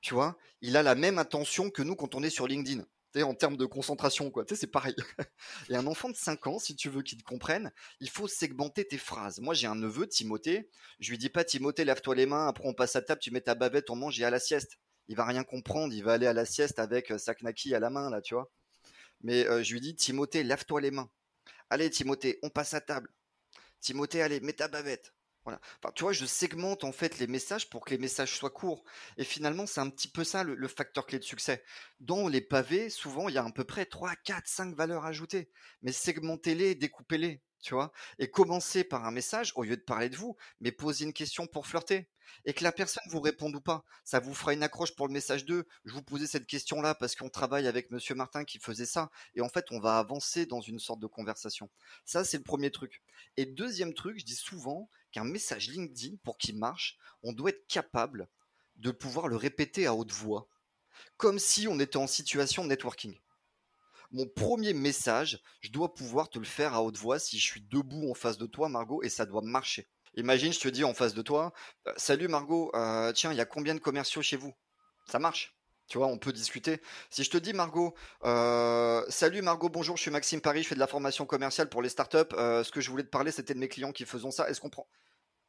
tu 0.02 0.14
vois, 0.14 0.38
il 0.62 0.78
a 0.78 0.84
la 0.84 0.96
même 0.96 1.18
attention 1.18 1.70
que 1.70 1.82
nous 1.82 1.96
quand 1.96 2.16
on 2.16 2.24
est 2.24 2.30
sur 2.30 2.48
LinkedIn. 2.48 2.86
Tu 3.14 3.24
en 3.24 3.34
termes 3.34 3.58
de 3.58 3.66
concentration, 3.66 4.30
quoi. 4.30 4.46
C'est 4.48 4.68
pareil. 4.68 4.96
Et 5.70 5.76
un 5.76 5.88
enfant 5.88 6.10
de 6.10 6.16
5 6.16 6.46
ans, 6.46 6.60
si 6.60 6.76
tu 6.76 6.90
veux 6.90 7.02
qu'il 7.02 7.24
comprenne, 7.24 7.72
il 8.00 8.10
faut 8.10 8.28
segmenter 8.28 8.86
tes 8.86 9.00
phrases. 9.00 9.40
Moi, 9.40 9.56
j'ai 9.56 9.66
un 9.66 9.74
neveu, 9.76 10.08
Timothée. 10.08 10.70
Je 11.00 11.10
lui 11.10 11.18
dis 11.18 11.30
pas, 11.30 11.44
Timothée, 11.44 11.86
lave-toi 11.86 12.14
les 12.14 12.28
mains, 12.28 12.48
après 12.48 12.68
on 12.68 12.74
passe 12.74 12.96
à 12.96 13.02
table, 13.02 13.20
tu 13.20 13.32
mets 13.32 13.42
ta 13.42 13.56
bavette, 13.56 13.90
on 13.90 13.96
mange 13.96 14.20
et 14.20 14.26
à 14.26 14.30
la 14.30 14.40
sieste. 14.40 14.78
Il 15.08 15.16
va 15.16 15.26
rien 15.26 15.44
comprendre, 15.44 15.92
il 15.92 16.04
va 16.04 16.14
aller 16.14 16.28
à 16.28 16.34
la 16.34 16.46
sieste 16.46 16.78
avec 16.78 17.10
euh, 17.10 17.18
sa 17.18 17.34
knacky 17.34 17.74
à 17.74 17.80
la 17.80 17.90
main, 17.90 18.12
là, 18.12 18.22
tu 18.22 18.36
vois. 18.36 18.52
Mais 19.22 19.48
euh, 19.48 19.64
je 19.64 19.74
lui 19.74 19.82
dis, 19.82 19.96
Timothée, 19.96 20.44
lave-toi 20.44 20.80
les 20.82 20.92
mains. 20.92 21.10
Allez, 21.72 21.90
Timothée, 21.90 22.38
on 22.44 22.50
passe 22.50 22.76
à 22.76 22.82
table. 22.82 23.10
Timothée, 23.80 24.22
allez, 24.22 24.40
mets 24.40 24.54
ta 24.54 24.68
bavette. 24.68 25.14
Tu 25.96 26.04
vois, 26.04 26.14
je 26.14 26.26
segmente 26.26 26.84
en 26.84 26.92
fait 26.92 27.20
les 27.20 27.28
messages 27.28 27.70
pour 27.70 27.86
que 27.86 27.92
les 27.92 27.98
messages 27.98 28.36
soient 28.36 28.50
courts. 28.50 28.84
Et 29.18 29.24
finalement, 29.24 29.66
c'est 29.66 29.82
un 29.82 29.90
petit 29.90 30.08
peu 30.08 30.24
ça 30.24 30.44
le, 30.44 30.68
facteur 30.68 31.06
clé 31.06 31.20
de 31.20 31.24
succès. 31.24 31.64
Dans 32.00 32.28
les 32.28 32.42
pavés, 32.42 32.90
souvent, 32.90 33.30
il 33.30 33.36
y 33.36 33.38
a 33.38 33.46
à 33.46 33.52
peu 33.52 33.64
près 33.64 33.86
3, 33.86 34.16
4, 34.16 34.48
5 34.48 34.76
valeurs 34.76 35.06
ajoutées. 35.06 35.50
Mais 35.82 35.92
segmentez-les, 35.92 36.76
découpez-les 36.76 37.42
tu 37.62 37.74
vois, 37.74 37.92
et 38.20 38.30
commencer 38.30 38.84
par 38.84 39.06
un 39.06 39.12
message 39.12 39.52
au 39.56 39.64
lieu 39.64 39.76
de 39.76 39.82
parler 39.82 40.10
de 40.10 40.16
vous, 40.16 40.38
mais 40.62 40.72
poser 40.72 41.06
une 41.06 41.14
question 41.14 41.48
pour 41.48 41.68
flirter. 41.68 42.10
Et 42.46 42.54
que 42.54 42.64
la 42.64 42.72
personne 42.72 43.04
vous 43.10 43.20
réponde 43.20 43.56
ou 43.56 43.62
pas, 43.62 43.84
ça 44.04 44.20
vous 44.20 44.34
fera 44.34 44.54
une 44.54 44.64
accroche 44.64 44.96
pour 44.96 45.08
le 45.08 45.14
message 45.14 45.46
2. 45.46 45.66
Je 45.84 45.94
vous 45.94 46.04
posais 46.04 46.28
cette 46.28 46.46
question-là 46.46 46.94
parce 46.96 47.16
qu'on 47.16 47.30
travaille 47.30 47.68
avec 47.68 47.90
Monsieur 47.92 48.16
Martin 48.16 48.46
qui 48.46 48.60
faisait 48.60 48.86
ça, 48.86 49.10
et 49.36 49.42
en 49.42 49.50
fait, 49.50 49.66
on 49.72 49.80
va 49.80 49.98
avancer 49.98 50.46
dans 50.46 50.62
une 50.62 50.80
sorte 50.80 51.00
de 51.00 51.08
conversation. 51.08 51.70
Ça, 52.06 52.24
c'est 52.24 52.38
le 52.38 52.44
premier 52.44 52.72
truc. 52.72 53.02
Et 53.36 53.46
deuxième 53.46 53.94
truc, 53.94 54.20
je 54.20 54.26
dis 54.26 54.36
souvent 54.36 54.90
qu'un 55.12 55.24
message 55.24 55.70
LinkedIn, 55.70 56.18
pour 56.24 56.38
qu'il 56.38 56.58
marche, 56.58 56.98
on 57.24 57.34
doit 57.34 57.50
être 57.50 57.68
capable 57.68 58.30
de 58.76 58.92
pouvoir 58.92 59.28
le 59.28 59.36
répéter 59.36 59.86
à 59.86 59.94
haute 59.94 60.12
voix, 60.12 60.48
comme 61.18 61.40
si 61.40 61.68
on 61.68 61.80
était 61.80 61.98
en 61.98 62.08
situation 62.08 62.64
de 62.64 62.70
networking 62.70 63.18
mon 64.12 64.28
premier 64.28 64.74
message, 64.74 65.42
je 65.62 65.72
dois 65.72 65.94
pouvoir 65.94 66.30
te 66.30 66.40
le 66.40 66.46
faire 66.46 66.74
à 66.74 66.82
haute 66.82 66.98
voix 66.98 67.20
si 67.20 67.38
je 67.38 67.46
suis 67.46 67.62
debout 67.62 68.10
en 68.10 68.14
face 68.14 68.38
de 68.38 68.46
toi, 68.46 68.70
Margot, 68.70 69.04
et 69.04 69.10
ça 69.10 69.26
doit 69.26 69.42
marcher. 69.42 69.88
Imagine, 70.16 70.52
je 70.52 70.60
te 70.60 70.68
dis 70.68 70.84
en 70.84 70.94
face 70.94 71.14
de 71.14 71.22
toi, 71.22 71.54
«Euh, 71.88 71.94
salut 71.98 72.28
Margot, 72.28 72.72
euh, 72.74 73.14
tiens, 73.14 73.32
il 73.32 73.38
y 73.38 73.42
a 73.42 73.46
combien 73.46 73.76
de 73.76 73.80
commerciaux 73.80 74.22
chez 74.22 74.38
vous? 74.38 74.54
Ça 75.06 75.20
marche. 75.20 75.56
Tu 75.90 75.98
vois, 75.98 76.08
on 76.08 76.18
peut 76.20 76.32
discuter. 76.32 76.82
Si 77.10 77.24
je 77.24 77.32
te 77.32 77.38
dis 77.38 77.52
Margot, 77.52 77.96
euh, 78.24 79.04
salut 79.10 79.42
Margot, 79.42 79.70
bonjour, 79.70 79.98
je 79.98 80.04
suis 80.04 80.12
Maxime 80.12 80.40
Paris, 80.40 80.64
je 80.64 80.68
fais 80.68 80.76
de 80.76 80.80
la 80.80 80.88
formation 80.88 81.26
commerciale 81.26 81.68
pour 81.68 81.82
les 81.82 81.90
startups. 81.90 82.30
ce 82.32 82.72
que 82.72 82.80
je 82.80 82.92
voulais 82.92 83.04
te 83.04 83.10
parler, 83.10 83.32
c'était 83.32 83.56
de 83.56 83.60
mes 83.60 83.68
clients 83.68 83.92
qui 83.92 84.06
faisaient 84.06 84.32
ça. 84.32 84.50
Est-ce 84.50 84.62
qu'on 84.62 84.70
prend 84.70 84.88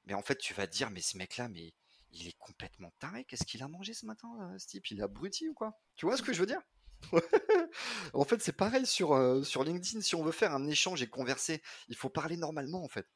Mais 0.07 0.15
en 0.15 0.23
fait, 0.23 0.37
tu 0.37 0.55
vas 0.55 0.67
dire, 0.67 0.91
mais 0.91 1.03
ce 1.03 1.19
mec-là, 1.19 1.49
mais 1.49 1.75
il 2.13 2.27
est 2.27 2.37
complètement 2.39 2.93
taré. 2.99 3.25
Qu'est-ce 3.25 3.45
qu'il 3.45 3.63
a 3.63 3.69
mangé 3.69 3.95
ce 3.95 4.07
matin, 4.07 4.29
ce 4.59 4.67
type? 4.67 4.91
Il 4.91 5.01
a 5.03 5.05
abruti 5.05 5.49
ou 5.49 5.55
quoi? 5.55 5.79
Tu 5.97 6.07
vois 6.07 6.17
ce 6.17 6.23
que 6.23 6.33
je 6.33 6.41
veux 6.41 6.47
dire? 6.47 6.63
En 8.15 8.25
fait, 8.25 8.43
c'est 8.43 8.53
pareil 8.53 8.87
sur, 8.87 9.13
euh, 9.13 9.43
sur 9.43 9.65
LinkedIn. 9.65 10.01
Si 10.01 10.15
on 10.15 10.23
veut 10.23 10.33
faire 10.33 10.53
un 10.53 10.67
échange 10.67 11.03
et 11.03 11.09
converser, 11.09 11.63
il 11.89 11.97
faut 11.97 12.09
parler 12.11 12.37
normalement, 12.37 12.83
en 12.83 12.89
fait. 12.89 13.07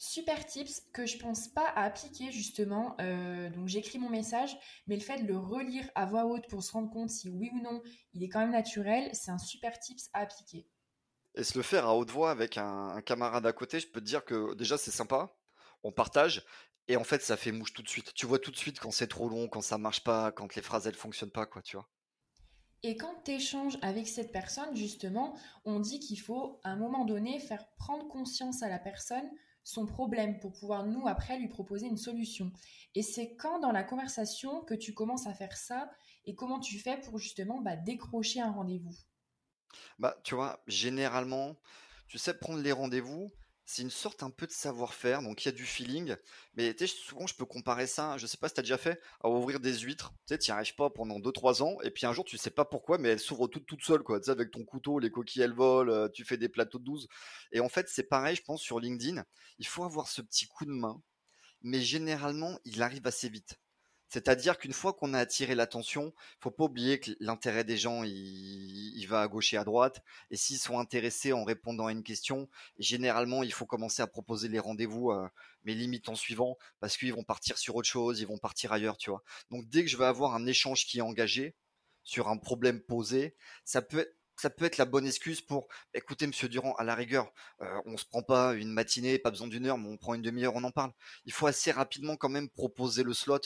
Super 0.00 0.46
tips 0.46 0.80
que 0.92 1.06
je 1.06 1.18
pense 1.18 1.48
pas 1.48 1.66
à 1.66 1.82
appliquer 1.82 2.30
justement. 2.30 2.94
Euh, 3.00 3.50
donc 3.50 3.66
j'écris 3.66 3.98
mon 3.98 4.08
message, 4.08 4.56
mais 4.86 4.94
le 4.94 5.02
fait 5.02 5.22
de 5.22 5.26
le 5.26 5.36
relire 5.36 5.90
à 5.96 6.06
voix 6.06 6.24
haute 6.24 6.46
pour 6.48 6.62
se 6.62 6.70
rendre 6.70 6.88
compte 6.88 7.10
si 7.10 7.28
oui 7.28 7.50
ou 7.52 7.60
non 7.60 7.82
il 8.12 8.22
est 8.22 8.28
quand 8.28 8.38
même 8.38 8.52
naturel, 8.52 9.10
c'est 9.12 9.32
un 9.32 9.38
super 9.38 9.76
tips 9.80 10.08
à 10.12 10.20
appliquer. 10.20 10.68
Et 11.34 11.42
se 11.42 11.58
le 11.58 11.64
faire 11.64 11.84
à 11.84 11.96
haute 11.96 12.12
voix 12.12 12.30
avec 12.30 12.58
un, 12.58 13.00
camarade 13.02 13.44
à 13.44 13.52
côté, 13.52 13.80
je 13.80 13.88
peux 13.88 14.00
te 14.00 14.06
dire 14.06 14.24
que 14.24 14.54
déjà 14.54 14.78
c'est 14.78 14.92
sympa, 14.92 15.36
on 15.82 15.90
partage, 15.90 16.44
et 16.86 16.96
en 16.96 17.04
fait 17.04 17.20
ça 17.20 17.36
fait 17.36 17.50
mouche 17.50 17.72
tout 17.72 17.82
de 17.82 17.88
suite. 17.88 18.14
Tu 18.14 18.24
vois 18.24 18.38
tout 18.38 18.52
de 18.52 18.56
suite 18.56 18.78
quand 18.78 18.92
c'est 18.92 19.08
trop 19.08 19.28
long, 19.28 19.48
quand 19.48 19.62
ça 19.62 19.78
marche 19.78 20.04
pas, 20.04 20.30
quand 20.30 20.54
les 20.54 20.62
phrases 20.62 20.86
elles 20.86 20.94
fonctionnent 20.94 21.32
pas, 21.32 21.46
quoi, 21.46 21.60
tu 21.60 21.76
vois. 21.76 21.88
Et 22.84 22.96
quand 22.96 23.22
tu 23.24 23.32
échanges 23.32 23.78
avec 23.82 24.06
cette 24.06 24.30
personne, 24.30 24.76
justement, 24.76 25.36
on 25.64 25.80
dit 25.80 25.98
qu'il 25.98 26.20
faut, 26.20 26.60
à 26.62 26.70
un 26.70 26.76
moment 26.76 27.04
donné, 27.04 27.40
faire 27.40 27.66
prendre 27.76 28.06
conscience 28.06 28.62
à 28.62 28.68
la 28.68 28.78
personne 28.78 29.28
son 29.68 29.84
problème 29.84 30.38
pour 30.40 30.52
pouvoir, 30.52 30.86
nous, 30.86 31.06
après, 31.06 31.38
lui 31.38 31.46
proposer 31.46 31.88
une 31.88 31.98
solution. 31.98 32.50
Et 32.94 33.02
c'est 33.02 33.36
quand 33.36 33.60
dans 33.60 33.70
la 33.70 33.84
conversation 33.84 34.62
que 34.62 34.72
tu 34.72 34.94
commences 34.94 35.26
à 35.26 35.34
faire 35.34 35.58
ça 35.58 35.90
et 36.24 36.34
comment 36.34 36.58
tu 36.58 36.78
fais 36.78 36.98
pour, 36.98 37.18
justement, 37.18 37.60
bah, 37.60 37.76
décrocher 37.76 38.40
un 38.40 38.50
rendez-vous? 38.50 38.96
Bah, 39.98 40.18
tu 40.24 40.34
vois, 40.34 40.62
généralement, 40.66 41.54
tu 42.06 42.16
sais 42.16 42.32
prendre 42.32 42.60
les 42.60 42.72
rendez-vous, 42.72 43.30
c'est 43.68 43.82
une 43.82 43.90
sorte 43.90 44.22
un 44.22 44.30
peu 44.30 44.46
de 44.46 44.52
savoir-faire, 44.52 45.20
donc 45.22 45.44
il 45.44 45.48
y 45.48 45.50
a 45.50 45.52
du 45.52 45.66
feeling. 45.66 46.16
Mais 46.54 46.72
tu 46.74 46.88
sais, 46.88 46.94
souvent 46.96 47.26
je 47.26 47.34
peux 47.34 47.44
comparer 47.44 47.86
ça, 47.86 48.16
je 48.16 48.26
sais 48.26 48.38
pas 48.38 48.48
si 48.48 48.54
tu 48.54 48.60
as 48.60 48.62
déjà 48.62 48.78
fait, 48.78 48.98
à 49.22 49.28
ouvrir 49.28 49.60
des 49.60 49.80
huîtres. 49.80 50.14
Tu 50.26 50.34
sais, 50.34 50.38
tu 50.38 50.50
n'y 50.50 50.54
arrives 50.54 50.74
pas 50.74 50.88
pendant 50.88 51.20
2-3 51.20 51.62
ans, 51.62 51.76
et 51.82 51.90
puis 51.90 52.06
un 52.06 52.14
jour 52.14 52.24
tu 52.24 52.38
sais 52.38 52.50
pas 52.50 52.64
pourquoi, 52.64 52.96
mais 52.96 53.10
elles 53.10 53.20
s'ouvrent 53.20 53.46
toutes 53.46 53.66
toutes 53.66 53.84
seules, 53.84 54.02
quoi. 54.02 54.20
Tu 54.20 54.24
sais, 54.26 54.30
avec 54.30 54.50
ton 54.52 54.64
couteau, 54.64 54.98
les 54.98 55.10
coquilles 55.10 55.42
elles 55.42 55.52
volent, 55.52 55.92
euh, 55.92 56.08
tu 56.08 56.24
fais 56.24 56.38
des 56.38 56.48
plateaux 56.48 56.78
de 56.78 56.84
12. 56.84 57.08
Et 57.52 57.60
en 57.60 57.68
fait, 57.68 57.88
c'est 57.90 58.04
pareil, 58.08 58.36
je 58.36 58.42
pense, 58.42 58.62
sur 58.62 58.80
LinkedIn. 58.80 59.22
Il 59.58 59.66
faut 59.66 59.84
avoir 59.84 60.08
ce 60.08 60.22
petit 60.22 60.46
coup 60.46 60.64
de 60.64 60.72
main, 60.72 61.02
mais 61.62 61.82
généralement, 61.82 62.58
il 62.64 62.82
arrive 62.82 63.06
assez 63.06 63.28
vite. 63.28 63.58
C'est-à-dire 64.08 64.58
qu'une 64.58 64.72
fois 64.72 64.92
qu'on 64.92 65.14
a 65.14 65.18
attiré 65.18 65.54
l'attention, 65.54 66.14
faut 66.40 66.50
pas 66.50 66.64
oublier 66.64 66.98
que 67.00 67.10
l'intérêt 67.20 67.64
des 67.64 67.76
gens, 67.76 68.02
il, 68.04 69.06
va 69.08 69.22
à 69.22 69.28
gauche 69.28 69.54
et 69.54 69.56
à 69.56 69.64
droite. 69.64 70.02
Et 70.30 70.36
s'ils 70.36 70.58
sont 70.58 70.78
intéressés 70.78 71.32
en 71.32 71.44
répondant 71.44 71.86
à 71.86 71.92
une 71.92 72.02
question, 72.02 72.48
généralement, 72.78 73.42
il 73.42 73.52
faut 73.52 73.66
commencer 73.66 74.02
à 74.02 74.06
proposer 74.06 74.48
les 74.48 74.58
rendez-vous, 74.58 75.12
mais 75.64 75.74
limite 75.74 76.08
en 76.08 76.14
suivant, 76.14 76.56
parce 76.80 76.96
qu'ils 76.96 77.12
vont 77.14 77.24
partir 77.24 77.58
sur 77.58 77.76
autre 77.76 77.88
chose, 77.88 78.20
ils 78.20 78.26
vont 78.26 78.38
partir 78.38 78.72
ailleurs, 78.72 78.96
tu 78.96 79.10
vois. 79.10 79.22
Donc 79.50 79.68
dès 79.68 79.84
que 79.84 79.90
je 79.90 79.96
vais 79.96 80.06
avoir 80.06 80.34
un 80.34 80.46
échange 80.46 80.86
qui 80.86 80.98
est 80.98 81.02
engagé 81.02 81.54
sur 82.02 82.28
un 82.28 82.38
problème 82.38 82.80
posé, 82.80 83.36
ça 83.64 83.82
peut 83.82 84.00
être 84.00 84.17
ça 84.38 84.50
peut 84.50 84.64
être 84.64 84.78
la 84.78 84.84
bonne 84.84 85.06
excuse 85.06 85.40
pour 85.40 85.68
écoutez 85.94 86.26
monsieur 86.26 86.48
Durand 86.48 86.74
à 86.74 86.84
la 86.84 86.94
rigueur 86.94 87.32
euh, 87.60 87.80
on 87.86 87.96
se 87.96 88.04
prend 88.04 88.22
pas 88.22 88.54
une 88.54 88.70
matinée 88.70 89.18
pas 89.18 89.30
besoin 89.30 89.48
d'une 89.48 89.66
heure 89.66 89.78
mais 89.78 89.88
on 89.88 89.96
prend 89.96 90.14
une 90.14 90.22
demi-heure 90.22 90.54
on 90.54 90.64
en 90.64 90.70
parle 90.70 90.92
il 91.24 91.32
faut 91.32 91.46
assez 91.46 91.70
rapidement 91.72 92.16
quand 92.16 92.28
même 92.28 92.48
proposer 92.48 93.02
le 93.02 93.14
slot 93.14 93.40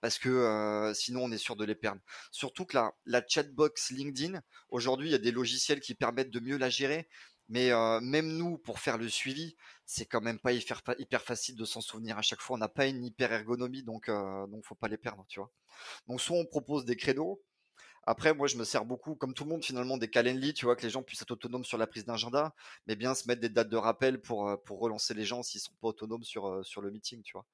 parce 0.00 0.18
que 0.18 0.28
euh, 0.28 0.92
sinon 0.94 1.24
on 1.24 1.32
est 1.32 1.38
sûr 1.38 1.56
de 1.56 1.64
les 1.64 1.74
perdre 1.74 2.00
surtout 2.30 2.64
que 2.66 2.76
la, 3.06 3.22
chatbox 3.26 3.90
LinkedIn 3.90 4.40
aujourd'hui 4.68 5.08
il 5.08 5.12
y 5.12 5.16
a 5.16 5.18
des 5.18 5.32
logiciels 5.32 5.80
qui 5.80 5.94
permettent 5.94 6.30
de 6.30 6.40
mieux 6.40 6.58
la 6.58 6.68
gérer 6.68 7.08
mais 7.48 7.70
euh, 7.72 8.00
même 8.00 8.28
nous, 8.28 8.58
pour 8.58 8.78
faire 8.80 8.96
le 8.96 9.08
suivi, 9.08 9.56
c'est 9.84 10.06
quand 10.06 10.20
même 10.22 10.38
pas 10.38 10.52
hyper, 10.52 10.80
hyper 10.98 11.22
facile 11.22 11.56
de 11.56 11.64
s'en 11.64 11.80
souvenir 11.80 12.16
à 12.16 12.22
chaque 12.22 12.40
fois. 12.40 12.56
On 12.56 12.58
n'a 12.58 12.68
pas 12.68 12.86
une 12.86 13.04
hyper 13.04 13.32
ergonomie, 13.32 13.82
donc 13.82 14.08
euh, 14.08 14.46
donc 14.46 14.64
faut 14.64 14.74
pas 14.74 14.88
les 14.88 14.96
perdre, 14.96 15.24
tu 15.28 15.40
vois. 15.40 15.50
Donc 16.08 16.20
soit 16.20 16.38
on 16.38 16.46
propose 16.46 16.84
des 16.86 16.96
créneaux, 16.96 17.42
après, 18.06 18.34
moi, 18.34 18.46
je 18.46 18.56
me 18.56 18.64
sers 18.64 18.84
beaucoup, 18.84 19.14
comme 19.14 19.34
tout 19.34 19.44
le 19.44 19.50
monde, 19.50 19.64
finalement, 19.64 19.96
des 19.96 20.08
Calendly, 20.08 20.54
tu 20.54 20.66
vois, 20.66 20.76
que 20.76 20.82
les 20.82 20.90
gens 20.90 21.02
puissent 21.02 21.22
être 21.22 21.30
autonomes 21.30 21.64
sur 21.64 21.78
la 21.78 21.86
prise 21.86 22.04
d'agenda, 22.04 22.54
mais 22.86 22.96
bien 22.96 23.14
se 23.14 23.26
mettre 23.28 23.40
des 23.40 23.48
dates 23.48 23.68
de 23.68 23.76
rappel 23.76 24.20
pour, 24.20 24.48
euh, 24.48 24.56
pour 24.56 24.80
relancer 24.80 25.14
les 25.14 25.24
gens 25.24 25.42
s'ils 25.42 25.60
sont 25.60 25.72
pas 25.80 25.88
autonomes 25.88 26.24
sur, 26.24 26.46
euh, 26.46 26.62
sur 26.62 26.82
le 26.82 26.90
meeting, 26.90 27.22
tu 27.22 27.32
vois. 27.32 27.46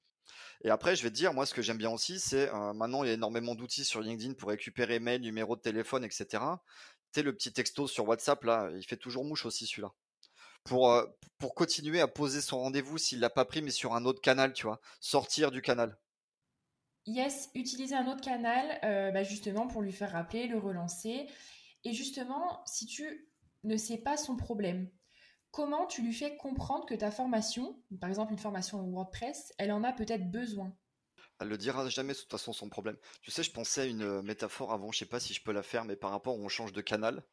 Et 0.63 0.69
après, 0.69 0.95
je 0.95 1.03
vais 1.03 1.09
te 1.09 1.15
dire, 1.15 1.33
moi, 1.33 1.45
ce 1.45 1.53
que 1.53 1.61
j'aime 1.61 1.77
bien 1.77 1.91
aussi, 1.91 2.19
c'est 2.19 2.49
euh, 2.49 2.73
maintenant, 2.73 3.03
il 3.03 3.07
y 3.07 3.11
a 3.11 3.13
énormément 3.13 3.55
d'outils 3.55 3.85
sur 3.85 4.01
LinkedIn 4.01 4.33
pour 4.33 4.49
récupérer 4.49 4.99
mail, 4.99 5.21
numéro 5.21 5.55
de 5.55 5.61
téléphone, 5.61 6.03
etc. 6.03 6.25
Tu 7.13 7.19
sais, 7.19 7.23
le 7.23 7.33
petit 7.35 7.53
texto 7.53 7.87
sur 7.87 8.07
WhatsApp, 8.07 8.43
là, 8.43 8.69
il 8.75 8.83
fait 8.85 8.97
toujours 8.97 9.25
mouche 9.25 9.45
aussi, 9.45 9.67
celui-là. 9.67 9.93
Pour, 10.63 11.03
pour 11.39 11.55
continuer 11.55 12.01
à 12.01 12.07
poser 12.07 12.41
son 12.41 12.59
rendez-vous 12.59 12.97
s'il 12.97 13.19
l'a 13.19 13.29
pas 13.29 13.45
pris, 13.45 13.61
mais 13.61 13.71
sur 13.71 13.95
un 13.95 14.05
autre 14.05 14.21
canal, 14.21 14.53
tu 14.53 14.65
vois. 14.65 14.79
Sortir 14.99 15.51
du 15.51 15.61
canal. 15.61 15.97
Yes, 17.07 17.49
utiliser 17.55 17.95
un 17.95 18.07
autre 18.07 18.21
canal, 18.21 18.79
euh, 18.83 19.11
bah, 19.11 19.23
justement, 19.23 19.67
pour 19.67 19.81
lui 19.81 19.91
faire 19.91 20.11
rappeler, 20.11 20.47
le 20.47 20.59
relancer. 20.59 21.27
Et 21.83 21.93
justement, 21.93 22.61
si 22.65 22.85
tu 22.85 23.27
ne 23.63 23.75
sais 23.75 23.97
pas 23.97 24.17
son 24.17 24.35
problème, 24.35 24.89
comment 25.49 25.87
tu 25.87 26.01
lui 26.03 26.13
fais 26.13 26.37
comprendre 26.37 26.85
que 26.85 26.93
ta 26.93 27.11
formation, 27.11 27.81
par 27.99 28.09
exemple 28.09 28.31
une 28.33 28.39
formation 28.39 28.81
WordPress, 28.83 29.53
elle 29.57 29.71
en 29.71 29.83
a 29.83 29.93
peut-être 29.93 30.29
besoin? 30.29 30.75
Elle 31.39 31.47
le 31.47 31.57
dira 31.57 31.89
jamais 31.89 32.13
de 32.13 32.19
toute 32.19 32.29
façon 32.29 32.53
son 32.53 32.69
problème. 32.69 32.97
Tu 33.21 33.31
sais, 33.31 33.41
je 33.41 33.51
pensais 33.51 33.81
à 33.81 33.85
une 33.85 34.21
métaphore 34.21 34.71
avant, 34.71 34.91
je 34.91 34.99
sais 34.99 35.05
pas 35.05 35.19
si 35.19 35.33
je 35.33 35.43
peux 35.43 35.51
la 35.51 35.63
faire, 35.63 35.85
mais 35.85 35.95
par 35.95 36.11
rapport 36.11 36.37
où 36.37 36.43
on 36.43 36.49
change 36.49 36.71
de 36.71 36.81
canal, 36.81 37.23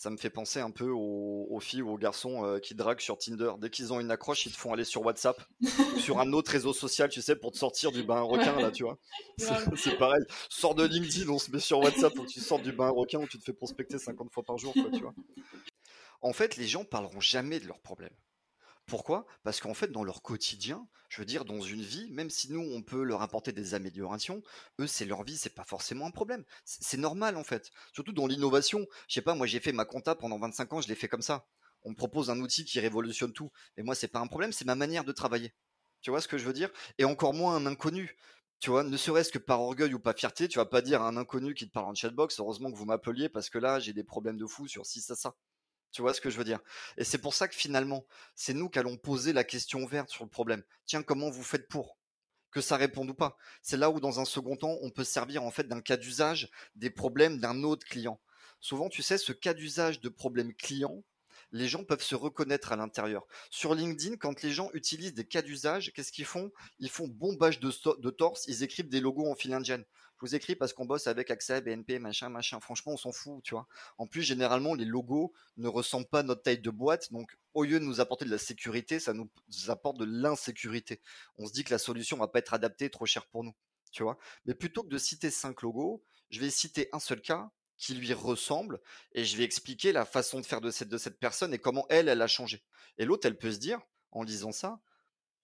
ça 0.00 0.08
me 0.08 0.16
fait 0.16 0.30
penser 0.30 0.60
un 0.60 0.70
peu 0.70 0.88
aux, 0.88 1.60
filles 1.60 1.82
ou 1.82 1.90
aux 1.90 1.98
garçons 1.98 2.42
euh, 2.46 2.58
qui 2.58 2.74
draguent 2.74 3.02
sur 3.02 3.18
Tinder. 3.18 3.52
Dès 3.58 3.68
qu'ils 3.68 3.92
ont 3.92 4.00
une 4.00 4.10
accroche, 4.10 4.46
ils 4.46 4.52
te 4.52 4.56
font 4.56 4.72
aller 4.72 4.84
sur 4.84 5.04
WhatsApp, 5.04 5.38
sur 5.98 6.20
un 6.20 6.32
autre 6.32 6.52
réseau 6.52 6.72
social, 6.72 7.10
tu 7.10 7.20
sais, 7.20 7.36
pour 7.36 7.52
te 7.52 7.58
sortir 7.58 7.92
du 7.92 8.02
bain 8.02 8.22
requin, 8.22 8.58
là, 8.58 8.70
tu 8.70 8.84
vois. 8.84 8.96
C'est 9.76 9.98
pareil. 9.98 10.22
Sors 10.48 10.74
de 10.74 10.84
LinkedIn, 10.84 11.28
on 11.28 11.38
se 11.38 11.50
met 11.50 11.60
sur 11.60 11.80
WhatsApp 11.80 12.14
pour 12.14 12.24
que 12.24 12.30
tu 12.30 12.40
sortes 12.40 12.62
du 12.62 12.72
bain 12.72 12.88
requin 12.88 13.18
où 13.18 13.26
tu 13.26 13.38
te 13.38 13.44
fais 13.44 13.52
prospecter 13.52 13.98
50 13.98 14.32
fois 14.32 14.42
par 14.42 14.56
jour, 14.56 14.72
quoi, 14.72 14.90
tu 14.90 15.02
vois. 15.02 15.12
En 16.22 16.32
fait, 16.32 16.56
les 16.56 16.66
gens 16.66 16.84
parleront 16.84 17.20
jamais 17.20 17.60
de 17.60 17.66
leurs 17.66 17.80
problèmes. 17.80 18.16
Pourquoi? 18.90 19.24
Parce 19.44 19.60
qu'en 19.60 19.72
fait, 19.72 19.92
dans 19.92 20.02
leur 20.02 20.20
quotidien, 20.20 20.88
je 21.08 21.20
veux 21.20 21.24
dire, 21.24 21.44
dans 21.44 21.60
une 21.60 21.80
vie, 21.80 22.10
même 22.10 22.28
si 22.28 22.50
nous, 22.52 22.60
on 22.60 22.82
peut 22.82 23.04
leur 23.04 23.22
apporter 23.22 23.52
des 23.52 23.74
améliorations, 23.74 24.42
eux, 24.80 24.88
c'est 24.88 25.04
leur 25.04 25.22
vie, 25.22 25.36
c'est 25.36 25.54
pas 25.54 25.62
forcément 25.62 26.06
un 26.06 26.10
problème. 26.10 26.44
C'est 26.64 26.96
normal, 26.96 27.36
en 27.36 27.44
fait. 27.44 27.70
Surtout 27.94 28.12
dans 28.12 28.26
l'innovation. 28.26 28.84
Je 29.06 29.14
sais 29.14 29.22
pas, 29.22 29.36
moi, 29.36 29.46
j'ai 29.46 29.60
fait 29.60 29.70
ma 29.70 29.84
compta 29.84 30.16
pendant 30.16 30.40
25 30.40 30.72
ans, 30.72 30.80
je 30.80 30.88
l'ai 30.88 30.96
fait 30.96 31.06
comme 31.06 31.22
ça. 31.22 31.46
On 31.84 31.90
me 31.90 31.94
propose 31.94 32.30
un 32.30 32.40
outil 32.40 32.64
qui 32.64 32.80
révolutionne 32.80 33.32
tout. 33.32 33.52
Mais 33.76 33.84
moi, 33.84 33.94
c'est 33.94 34.08
pas 34.08 34.18
un 34.18 34.26
problème, 34.26 34.52
c'est 34.52 34.64
ma 34.66 34.74
manière 34.74 35.04
de 35.04 35.12
travailler. 35.12 35.54
Tu 36.02 36.10
vois 36.10 36.20
ce 36.20 36.26
que 36.26 36.36
je 36.36 36.44
veux 36.44 36.52
dire? 36.52 36.70
Et 36.98 37.04
encore 37.04 37.32
moins 37.32 37.54
un 37.54 37.66
inconnu. 37.66 38.16
Tu 38.58 38.70
vois, 38.70 38.82
ne 38.82 38.96
serait-ce 38.96 39.30
que 39.30 39.38
par 39.38 39.60
orgueil 39.62 39.94
ou 39.94 40.00
pas 40.00 40.14
fierté, 40.14 40.48
tu 40.48 40.58
vas 40.58 40.66
pas 40.66 40.82
dire 40.82 41.00
à 41.00 41.06
un 41.08 41.16
inconnu 41.16 41.54
qui 41.54 41.68
te 41.68 41.72
parle 41.72 41.86
en 41.86 41.94
chatbox, 41.94 42.40
heureusement 42.40 42.72
que 42.72 42.76
vous 42.76 42.86
m'appeliez 42.86 43.28
parce 43.28 43.50
que 43.50 43.58
là, 43.58 43.78
j'ai 43.78 43.92
des 43.92 44.04
problèmes 44.04 44.36
de 44.36 44.46
fou 44.46 44.66
sur 44.66 44.84
ci, 44.84 45.00
ça, 45.00 45.14
ça. 45.14 45.36
Tu 45.92 46.02
vois 46.02 46.14
ce 46.14 46.20
que 46.20 46.30
je 46.30 46.38
veux 46.38 46.44
dire? 46.44 46.60
Et 46.96 47.04
c'est 47.04 47.18
pour 47.18 47.34
ça 47.34 47.48
que 47.48 47.54
finalement, 47.54 48.06
c'est 48.34 48.54
nous 48.54 48.68
qui 48.68 48.78
allons 48.78 48.96
poser 48.96 49.32
la 49.32 49.44
question 49.44 49.82
ouverte 49.82 50.08
sur 50.10 50.24
le 50.24 50.30
problème. 50.30 50.62
Tiens, 50.86 51.02
comment 51.02 51.30
vous 51.30 51.42
faites 51.42 51.68
pour? 51.68 51.98
Que 52.52 52.60
ça 52.60 52.76
réponde 52.76 53.10
ou 53.10 53.14
pas? 53.14 53.36
C'est 53.62 53.76
là 53.76 53.90
où, 53.90 54.00
dans 54.00 54.20
un 54.20 54.24
second 54.24 54.56
temps, 54.56 54.76
on 54.82 54.90
peut 54.90 55.04
servir 55.04 55.42
en 55.42 55.50
fait 55.50 55.68
d'un 55.68 55.80
cas 55.80 55.96
d'usage 55.96 56.50
des 56.74 56.90
problèmes 56.90 57.38
d'un 57.38 57.62
autre 57.62 57.86
client. 57.86 58.20
Souvent, 58.60 58.88
tu 58.88 59.02
sais, 59.02 59.18
ce 59.18 59.32
cas 59.32 59.54
d'usage 59.54 60.00
de 60.00 60.08
problème 60.08 60.54
client, 60.54 61.02
les 61.52 61.66
gens 61.66 61.84
peuvent 61.84 62.02
se 62.02 62.14
reconnaître 62.14 62.72
à 62.72 62.76
l'intérieur. 62.76 63.26
Sur 63.50 63.74
LinkedIn, 63.74 64.16
quand 64.16 64.42
les 64.42 64.50
gens 64.50 64.70
utilisent 64.72 65.14
des 65.14 65.26
cas 65.26 65.42
d'usage, 65.42 65.92
qu'est-ce 65.92 66.12
qu'ils 66.12 66.24
font? 66.24 66.52
Ils 66.78 66.90
font 66.90 67.08
bombage 67.08 67.58
de, 67.58 67.72
de 68.00 68.10
torse, 68.10 68.46
ils 68.46 68.62
écrivent 68.62 68.88
des 68.88 69.00
logos 69.00 69.28
en 69.28 69.34
fil 69.34 69.52
indienne. 69.52 69.84
Je 70.20 70.26
vous 70.26 70.34
écris 70.34 70.54
parce 70.54 70.74
qu'on 70.74 70.84
bosse 70.84 71.06
avec 71.06 71.30
AXA, 71.30 71.62
BNP, 71.62 71.98
machin, 71.98 72.28
machin. 72.28 72.60
Franchement, 72.60 72.92
on 72.92 72.96
s'en 72.98 73.10
fout, 73.10 73.42
tu 73.42 73.54
vois. 73.54 73.66
En 73.96 74.06
plus, 74.06 74.22
généralement, 74.22 74.74
les 74.74 74.84
logos 74.84 75.32
ne 75.56 75.66
ressemblent 75.66 76.08
pas 76.08 76.18
à 76.18 76.22
notre 76.22 76.42
taille 76.42 76.60
de 76.60 76.68
boîte. 76.68 77.10
Donc, 77.10 77.38
au 77.54 77.64
lieu 77.64 77.80
de 77.80 77.84
nous 77.86 78.02
apporter 78.02 78.26
de 78.26 78.30
la 78.30 78.36
sécurité, 78.36 79.00
ça 79.00 79.14
nous 79.14 79.30
apporte 79.68 79.96
de 79.96 80.04
l'insécurité. 80.04 81.00
On 81.38 81.46
se 81.46 81.52
dit 81.52 81.64
que 81.64 81.70
la 81.70 81.78
solution 81.78 82.18
va 82.18 82.28
pas 82.28 82.40
être 82.40 82.52
adaptée, 82.52 82.90
trop 82.90 83.06
chère 83.06 83.26
pour 83.28 83.44
nous, 83.44 83.54
tu 83.92 84.02
vois. 84.02 84.18
Mais 84.44 84.54
plutôt 84.54 84.82
que 84.82 84.88
de 84.88 84.98
citer 84.98 85.30
cinq 85.30 85.62
logos, 85.62 86.04
je 86.28 86.38
vais 86.38 86.50
citer 86.50 86.90
un 86.92 87.00
seul 87.00 87.22
cas 87.22 87.50
qui 87.78 87.94
lui 87.94 88.12
ressemble 88.12 88.78
et 89.12 89.24
je 89.24 89.38
vais 89.38 89.44
expliquer 89.44 89.90
la 89.90 90.04
façon 90.04 90.38
de 90.38 90.44
faire 90.44 90.60
de 90.60 90.70
cette, 90.70 91.18
personne 91.18 91.54
et 91.54 91.58
comment 91.58 91.86
elle, 91.88 92.10
elle 92.10 92.20
a 92.20 92.26
changé. 92.26 92.62
Et 92.98 93.06
l'autre, 93.06 93.26
elle 93.26 93.38
peut 93.38 93.52
se 93.52 93.58
dire, 93.58 93.80
en 94.10 94.22
lisant 94.22 94.52
ça, 94.52 94.80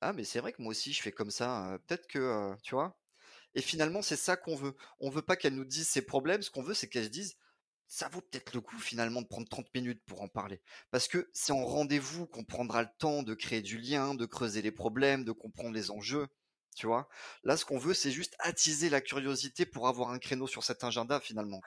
ah 0.03 0.13
mais 0.13 0.25
c'est 0.25 0.41
vrai 0.41 0.53
que 0.53 0.61
moi 0.61 0.73
aussi 0.73 0.93
je 0.93 1.01
fais 1.01 1.13
comme 1.13 1.31
ça, 1.31 1.79
peut-être 1.87 2.07
que, 2.07 2.19
euh, 2.19 2.55
tu 2.63 2.75
vois, 2.75 2.99
et 3.57 3.63
finalement, 3.63 4.03
c'est 4.03 4.17
ça 4.17 4.37
qu'on 4.37 4.55
veut. 4.55 4.77
On 5.01 5.09
veut 5.09 5.23
pas 5.23 5.35
qu'elle 5.35 5.55
nous 5.55 5.65
dise 5.65 5.89
ses 5.89 6.03
problèmes. 6.03 6.43
Ce 6.43 6.51
qu'on 6.51 6.63
veut, 6.63 6.75
c'est 6.75 6.89
qu'elle 6.89 7.05
se 7.05 7.09
dise, 7.09 7.37
ça 7.89 8.09
vaut 8.11 8.21
peut-être 8.21 8.53
le 8.53 8.61
coup 8.61 8.79
finalement 8.79 9.23
de 9.23 9.27
prendre 9.27 9.49
30 9.49 9.75
minutes 9.75 10.03
pour 10.05 10.21
en 10.21 10.29
parler. 10.29 10.61
Parce 10.91 11.09
que 11.09 11.31
c'est 11.33 11.53
en 11.53 11.65
rendez-vous 11.65 12.27
qu'on 12.27 12.45
prendra 12.45 12.83
le 12.83 12.89
temps 12.99 13.23
de 13.23 13.33
créer 13.33 13.63
du 13.63 13.79
lien, 13.79 14.15
de 14.15 14.27
creuser 14.27 14.61
les 14.61 14.73
problèmes, 14.73 15.25
de 15.25 15.33
comprendre 15.33 15.75
les 15.75 15.91
enjeux. 15.91 16.29
Tu 16.77 16.87
vois 16.87 17.09
Là, 17.45 17.57
ce 17.57 17.65
qu'on 17.65 17.79
veut, 17.79 17.95
c'est 17.95 18.11
juste 18.11 18.37
attiser 18.41 18.91
la 18.91 19.01
curiosité 19.01 19.65
pour 19.65 19.89
avoir 19.89 20.11
un 20.11 20.19
créneau 20.19 20.47
sur 20.47 20.63
cet 20.63 20.85
agenda 20.85 21.19
finalement. 21.19 21.63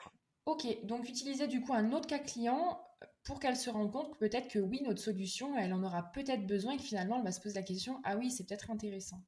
Ok, 0.46 0.66
donc 0.84 1.08
utiliser 1.08 1.48
du 1.48 1.60
coup 1.60 1.74
un 1.74 1.90
autre 1.92 2.06
cas 2.06 2.20
client 2.20 2.80
pour 3.24 3.40
qu'elle 3.40 3.56
se 3.56 3.68
rende 3.68 3.90
compte 3.90 4.16
peut-être 4.18 4.46
que 4.46 4.60
oui, 4.60 4.80
notre 4.82 5.00
solution, 5.02 5.58
elle 5.58 5.74
en 5.74 5.82
aura 5.82 6.12
peut-être 6.12 6.46
besoin 6.46 6.74
et 6.74 6.76
que 6.76 6.84
finalement, 6.84 7.16
elle 7.18 7.24
va 7.24 7.32
se 7.32 7.40
poser 7.40 7.56
la 7.56 7.64
question, 7.64 8.00
ah 8.04 8.16
oui, 8.16 8.30
c'est 8.30 8.46
peut-être 8.46 8.70
intéressant. 8.70 9.20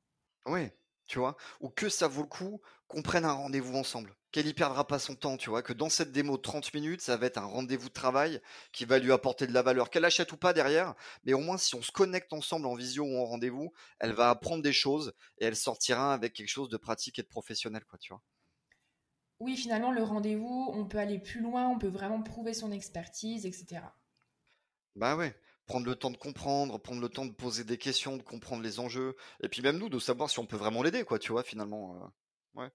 Oui, 0.47 0.71
tu 1.07 1.19
vois, 1.19 1.37
ou 1.61 1.69
que 1.71 1.89
ça 1.89 2.09
vaut 2.09 2.23
le 2.23 2.29
coup 2.29 2.61
qu'on 2.89 3.03
prenne 3.03 3.25
un 3.25 3.33
rendez-vous 3.33 3.77
ensemble, 3.77 4.17
qu'elle 4.31 4.47
y 4.47 4.55
perdra 4.55 4.87
pas 4.87 4.99
son 4.99 5.15
temps, 5.15 5.37
tu 5.37 5.51
vois, 5.51 5.63
que 5.63 5.73
dans 5.73 5.89
cette 5.89 6.13
démo 6.13 6.37
de 6.37 6.43
30 6.43 6.73
minutes, 6.75 7.01
ça 7.01 7.17
va 7.17 7.27
être 7.27 7.39
un 7.39 7.45
rendez-vous 7.47 7.89
de 7.89 7.93
travail 7.95 8.41
qui 8.73 8.85
va 8.85 8.99
lui 8.99 9.13
apporter 9.13 9.47
de 9.47 9.53
la 9.53 9.63
valeur, 9.63 9.91
qu'elle 9.91 10.05
achète 10.05 10.33
ou 10.33 10.37
pas 10.37 10.53
derrière, 10.53 10.95
mais 11.25 11.33
au 11.35 11.41
moins 11.41 11.59
si 11.59 11.75
on 11.75 11.83
se 11.83 11.93
connecte 11.93 12.33
ensemble 12.33 12.67
en 12.67 12.75
visio 12.75 13.05
ou 13.05 13.17
en 13.19 13.25
rendez-vous, 13.27 13.73
elle 13.99 14.13
va 14.13 14.31
apprendre 14.31 14.63
des 14.63 14.73
choses 14.73 15.13
et 15.39 15.47
elle 15.47 15.57
sortira 15.57 16.13
avec 16.15 16.33
quelque 16.35 16.49
chose 16.49 16.69
de 16.69 16.77
pratique 16.77 17.19
et 17.19 17.23
de 17.23 17.29
professionnel, 17.29 17.85
quoi, 17.85 17.99
tu 17.99 18.13
vois? 18.13 18.23
Oui, 19.41 19.59
finalement, 19.59 19.93
le 19.93 20.03
rendez-vous, 20.03 20.71
on 20.73 20.87
peut 20.87 20.97
aller 20.97 21.19
plus 21.19 21.41
loin, 21.43 21.69
on 21.69 21.77
peut 21.79 21.89
vraiment 21.89 22.23
prouver 22.23 22.55
son 22.55 22.73
expertise, 22.73 23.45
etc. 23.45 23.99
Bah 24.97 25.17
ouais, 25.17 25.35
prendre 25.73 25.87
le 25.87 25.97
temps 25.97 26.11
de 26.11 26.19
comprendre, 26.19 26.79
prendre 26.79 27.01
le 27.01 27.09
temps 27.09 27.25
de 27.25 27.33
poser 27.33 27.65
des 27.65 27.79
questions, 27.79 28.19
de 28.19 28.23
comprendre 28.23 28.63
les 28.63 28.79
enjeux, 28.79 29.17
et 29.43 29.49
puis 29.49 29.63
même 29.63 29.79
nous 29.79 29.89
de 29.89 29.99
savoir 29.99 30.29
si 30.29 30.39
on 30.39 30.45
peut 30.45 30.59
vraiment 30.59 30.83
l'aider, 30.83 31.03
quoi, 31.03 31.19
tu 31.19 31.33
vois, 31.33 31.43
finalement. 31.43 31.97
Euh, 31.97 32.61
ouais. 32.61 32.69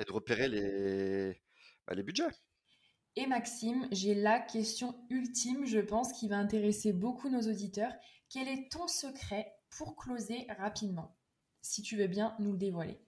Et 0.00 0.04
de 0.04 0.10
repérer 0.10 0.48
les, 0.48 1.40
bah, 1.86 1.94
les 1.94 2.02
budgets. 2.02 2.24
Et 3.14 3.28
Maxime, 3.28 3.86
j'ai 3.92 4.16
la 4.16 4.40
question 4.40 4.96
ultime, 5.10 5.64
je 5.64 5.78
pense, 5.78 6.12
qui 6.12 6.26
va 6.26 6.38
intéresser 6.38 6.92
beaucoup 6.92 7.28
nos 7.28 7.42
auditeurs. 7.42 7.92
Quel 8.28 8.48
est 8.48 8.68
ton 8.72 8.88
secret 8.88 9.54
pour 9.70 9.94
closer 9.94 10.48
rapidement 10.58 11.16
Si 11.62 11.82
tu 11.82 11.96
veux 11.96 12.08
bien 12.08 12.34
nous 12.40 12.50
le 12.50 12.58
dévoiler? 12.58 13.00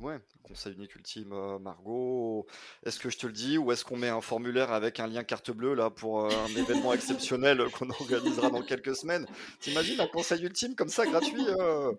Ouais, 0.00 0.20
conseil 0.44 0.74
unique 0.74 0.94
ultime, 0.94 1.32
euh, 1.32 1.58
Margot. 1.58 2.46
Est-ce 2.86 3.00
que 3.00 3.10
je 3.10 3.18
te 3.18 3.26
le 3.26 3.32
dis 3.32 3.58
ou 3.58 3.72
est-ce 3.72 3.84
qu'on 3.84 3.96
met 3.96 4.08
un 4.08 4.20
formulaire 4.20 4.70
avec 4.70 5.00
un 5.00 5.08
lien 5.08 5.24
carte 5.24 5.50
bleue 5.50 5.74
là 5.74 5.90
pour 5.90 6.24
euh, 6.24 6.30
un 6.30 6.46
événement 6.56 6.92
exceptionnel 6.92 7.64
qu'on 7.72 7.90
organisera 7.90 8.48
dans 8.48 8.62
quelques 8.62 8.94
semaines? 8.94 9.26
T'imagines 9.58 10.00
un 10.00 10.06
conseil 10.06 10.44
ultime 10.44 10.76
comme 10.76 10.88
ça 10.88 11.04
gratuit 11.04 11.44
euh? 11.48 11.92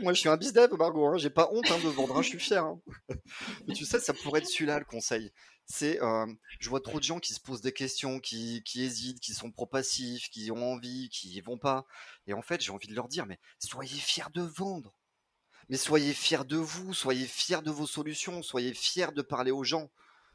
Moi 0.00 0.12
je 0.12 0.20
suis 0.20 0.28
un 0.28 0.36
bizdev, 0.36 0.72
Margot, 0.74 1.04
hein, 1.04 1.16
j'ai 1.18 1.30
pas 1.30 1.48
honte 1.50 1.68
hein, 1.68 1.78
de 1.82 1.88
vendre, 1.88 2.16
hein, 2.16 2.22
je 2.22 2.28
suis 2.28 2.38
fier. 2.38 2.64
Mais 3.66 3.74
tu 3.74 3.84
sais, 3.84 3.98
ça 3.98 4.14
pourrait 4.14 4.38
être 4.38 4.46
celui-là 4.46 4.78
le 4.78 4.84
conseil. 4.84 5.32
C'est, 5.68 5.98
je 6.60 6.68
vois 6.68 6.80
trop 6.80 6.98
de 6.98 7.04
gens 7.04 7.18
qui 7.18 7.34
se 7.34 7.40
posent 7.40 7.60
des 7.60 7.72
questions, 7.72 8.20
qui, 8.20 8.62
qui 8.64 8.84
hésitent, 8.84 9.18
qui 9.18 9.34
sont 9.34 9.50
trop 9.50 9.66
passifs, 9.66 10.30
qui 10.30 10.52
ont 10.52 10.74
envie, 10.74 11.08
qui 11.08 11.30
y 11.30 11.40
vont 11.40 11.58
pas. 11.58 11.86
Et 12.28 12.34
en 12.34 12.42
fait, 12.42 12.60
j'ai 12.60 12.70
envie 12.70 12.86
de 12.86 12.94
leur 12.94 13.08
dire, 13.08 13.26
mais 13.26 13.40
soyez 13.58 13.98
fiers 13.98 14.30
de 14.32 14.42
vendre 14.42 14.96
mais 15.68 15.76
soyez 15.76 16.12
fiers 16.12 16.44
de 16.44 16.56
vous, 16.56 16.94
soyez 16.94 17.26
fiers 17.26 17.62
de 17.62 17.70
vos 17.70 17.86
solutions, 17.86 18.42
soyez 18.42 18.74
fiers 18.74 19.12
de 19.14 19.22
parler 19.22 19.50
aux 19.50 19.64
gens. 19.64 19.90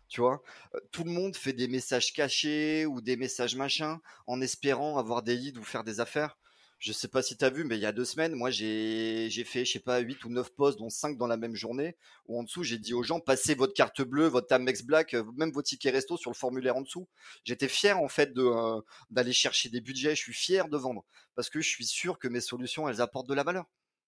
Tu 0.10 0.20
vois, 0.20 0.44
tout 0.92 1.06
le 1.06 1.12
monde 1.12 1.36
fait 1.36 1.54
des 1.54 1.70
messages 1.70 2.12
cachés 2.14 2.86
ou 2.86 3.00
des 3.00 3.16
messages 3.16 3.56
machins 3.56 3.98
en 4.28 4.42
espérant 4.42 4.98
avoir 4.98 5.24
des 5.24 5.36
leads 5.38 5.58
ou 5.60 5.64
faire 5.64 5.86
des 5.86 6.02
affaires. 6.02 6.38
Je 6.80 6.92
sais 6.94 7.08
pas 7.08 7.22
si 7.22 7.38
tu 7.38 7.46
as 7.46 7.50
vu, 7.52 7.64
mais 7.64 7.78
il 7.78 7.82
y 7.82 7.86
a 7.86 7.92
deux 7.92 8.06
semaines, 8.06 8.34
moi 8.34 8.50
j'ai 8.50 9.30
fait, 9.46 9.66
je 9.66 9.74
sais 9.74 9.80
pas, 9.80 10.00
8 10.00 10.26
ou 10.26 10.30
9 10.30 10.50
posts, 10.56 10.80
dont 10.80 10.90
5 10.90 11.16
dans 11.16 11.28
la 11.28 11.38
même 11.38 11.56
journée, 11.56 11.96
où 12.26 12.40
en 12.40 12.44
dessous 12.44 12.64
j'ai 12.64 12.80
dit 12.80 12.96
aux 12.96 13.04
gens, 13.04 13.20
passez 13.20 13.54
votre 13.54 13.76
carte 13.76 14.02
bleue, 14.02 14.26
votre 14.28 14.52
Amex 14.52 14.82
Black, 14.82 15.16
même 15.38 15.52
vos 15.52 15.62
tickets 15.62 15.94
resto 15.94 16.18
sur 16.18 16.32
le 16.32 16.36
formulaire 16.36 16.76
en 16.76 16.82
dessous. 16.82 17.08
J'étais 17.46 17.68
fier 17.68 18.00
en 18.00 18.10
fait 18.10 18.34
d'aller 19.12 19.32
chercher 19.32 19.70
des 19.70 19.80
budgets, 19.80 20.16
je 20.16 20.22
suis 20.22 20.34
fier 20.34 20.68
de 20.70 20.78
vendre, 20.78 21.06
parce 21.36 21.52
que 21.52 21.62
je 21.62 21.70
suis 21.70 21.86
sûr 21.86 22.18
que 22.18 22.28
mes 22.28 22.42
solutions, 22.42 22.90
elles 22.90 23.00
apportent 23.00 23.30
de 23.30 23.36
la 23.36 23.44
valeur. 23.44 23.66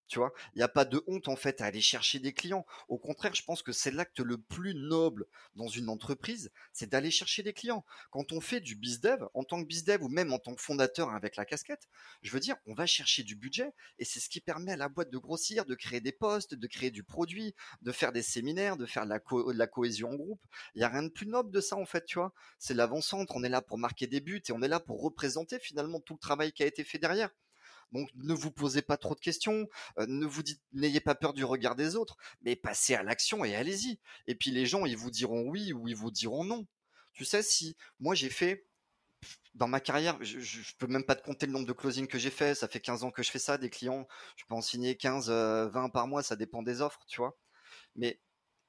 Tu 0.08 0.20
vois, 0.20 0.34
il 0.54 0.58
n'y 0.60 0.64
a 0.64 0.68
pas 0.68 0.86
de 0.86 1.02
honte 1.08 1.28
en 1.28 1.36
fait 1.36 1.62
à 1.62 1.66
aller 1.66 1.82
chercher 1.82 2.20
des 2.20 2.34
clients. 2.34 2.66
Au 2.88 2.98
contraire, 2.98 3.34
je 3.34 3.44
pense 3.44 3.64
que 3.64 3.72
c'est 3.72 3.92
l'acte 3.92 4.20
le 4.20 4.38
plus 4.38 4.76
noble 4.76 5.26
dans 5.56 5.68
une 5.68 5.90
entreprise, 5.90 6.52
c'est 6.72 6.90
d'aller 6.90 7.10
chercher 7.10 7.42
des 7.42 7.54
clients. 7.54 7.86
Quand 8.12 8.32
on 8.32 8.42
fait 8.42 8.60
du 8.60 8.76
bizdev, 8.76 9.26
en 9.34 9.44
tant 9.44 9.62
que 9.62 9.68
bizdev 9.68 10.04
ou 10.04 10.10
même 10.10 10.32
en 10.34 10.40
tant 10.40 10.54
que 10.56 10.62
fondateur 10.62 11.10
avec 11.12 11.36
la 11.36 11.46
casquette, 11.46 11.88
je 12.22 12.32
veux 12.32 12.40
dire, 12.40 12.56
on 12.66 12.74
va 12.74 12.86
chercher 12.86 13.24
du 13.24 13.36
budget 13.36 13.74
et 13.98 14.06
c'est 14.06 14.20
ce 14.20 14.30
qui 14.30 14.42
permet 14.42 14.74
à 14.74 14.78
la 14.78 14.90
boîte 14.90 15.10
de 15.10 15.18
grossir, 15.18 15.66
de 15.66 15.76
créer 15.76 16.02
des 16.02 16.12
postes, 16.12 16.54
de 16.54 16.68
créer 16.68 16.92
du 16.92 17.04
produit, 17.04 17.56
de 17.82 17.92
faire 17.92 18.12
des 18.12 18.24
séminaires, 18.24 18.78
de 18.78 18.86
faire 18.86 19.06
de 19.06 19.10
la, 19.10 19.20
la 19.54 19.68
cohésion 19.68 20.10
en 20.12 20.16
groupe. 20.16 20.42
Il 20.76 20.80
n'y 20.80 20.84
a 20.84 20.90
rien 20.90 21.04
de 21.04 21.10
plus 21.10 21.28
noble 21.28 21.52
de 21.52 21.62
ça 21.62 21.76
en 21.76 21.86
fait, 21.86 22.06
tu 22.06 22.20
vois? 22.20 22.34
C'est 22.60 22.74
l'avant-centre, 22.74 23.36
on 23.36 23.44
est 23.44 23.50
là 23.50 23.62
pour 23.62 23.78
marquer 23.78 24.08
des 24.08 24.22
buts 24.22 24.42
et 24.48 24.52
on 24.52 24.62
est 24.62 24.68
là 24.68 24.80
pour 24.80 25.02
représenter 25.02 25.60
finalement 25.60 26.00
tout 26.00 26.14
le 26.14 26.20
travail 26.20 26.52
qui 26.52 26.64
a 26.64 26.66
été 26.68 26.84
fait 26.84 27.00
derrière. 27.00 27.30
Donc 27.94 28.10
ne 28.16 28.34
vous 28.34 28.52
posez 28.52 28.82
pas 28.82 28.98
trop 28.98 29.16
de 29.16 29.20
questions, 29.20 29.70
euh, 30.00 30.06
ne 30.08 30.26
vous 30.26 30.42
n'ayez 30.74 31.00
pas 31.00 31.16
peur 31.16 31.34
du 31.34 31.46
regard 31.46 31.76
des 31.76 31.96
autres, 31.96 32.18
mais 32.42 32.56
passez 32.56 32.96
à 32.96 33.04
l'action 33.04 33.46
et 33.46 33.56
allez-y. 33.56 34.00
Et 34.28 34.36
puis 34.36 34.52
les 34.52 34.66
gens, 34.66 34.86
ils 34.86 34.98
vous 34.98 35.12
diront 35.12 35.48
oui 35.48 35.74
ou 35.74 35.88
ils 35.88 35.96
vous 35.96 36.12
diront 36.12 36.44
non. 36.44 36.66
Tu 37.14 37.26
sais, 37.26 37.44
si 37.44 37.78
moi 38.00 38.16
j'ai 38.16 38.30
fait 38.30 38.66
dans 39.54 39.68
ma 39.68 39.80
carrière, 39.80 40.18
je, 40.22 40.40
je, 40.40 40.76
peux 40.78 40.88
même 40.88 41.04
pas 41.04 41.16
te 41.16 41.24
compter 41.24 41.46
le 41.46 41.52
nombre 41.54 41.68
de 41.68 41.74
closings 41.74 42.08
que 42.08 42.18
j'ai 42.18 42.32
fait. 42.32 42.56
Ça 42.56 42.68
fait 42.68 42.80
15 42.80 43.04
ans 43.04 43.12
que 43.12 43.24
je 43.24 43.32
fais 43.32 43.40
ça, 43.40 43.58
des 43.58 43.70
clients. 43.70 44.08
Je 44.36 44.46
peux 44.46 44.56
en 44.56 44.62
signer 44.62 44.98
15, 44.98 45.30
20 45.30 45.34
euh, 45.34 45.90
par 45.90 46.08
mois, 46.08 46.24
ça 46.24 46.36
dépend 46.36 46.64
des 46.64 46.82
offres, 46.82 47.06
tu 47.08 47.18
vois. 47.18 47.38
Mais 47.96 48.20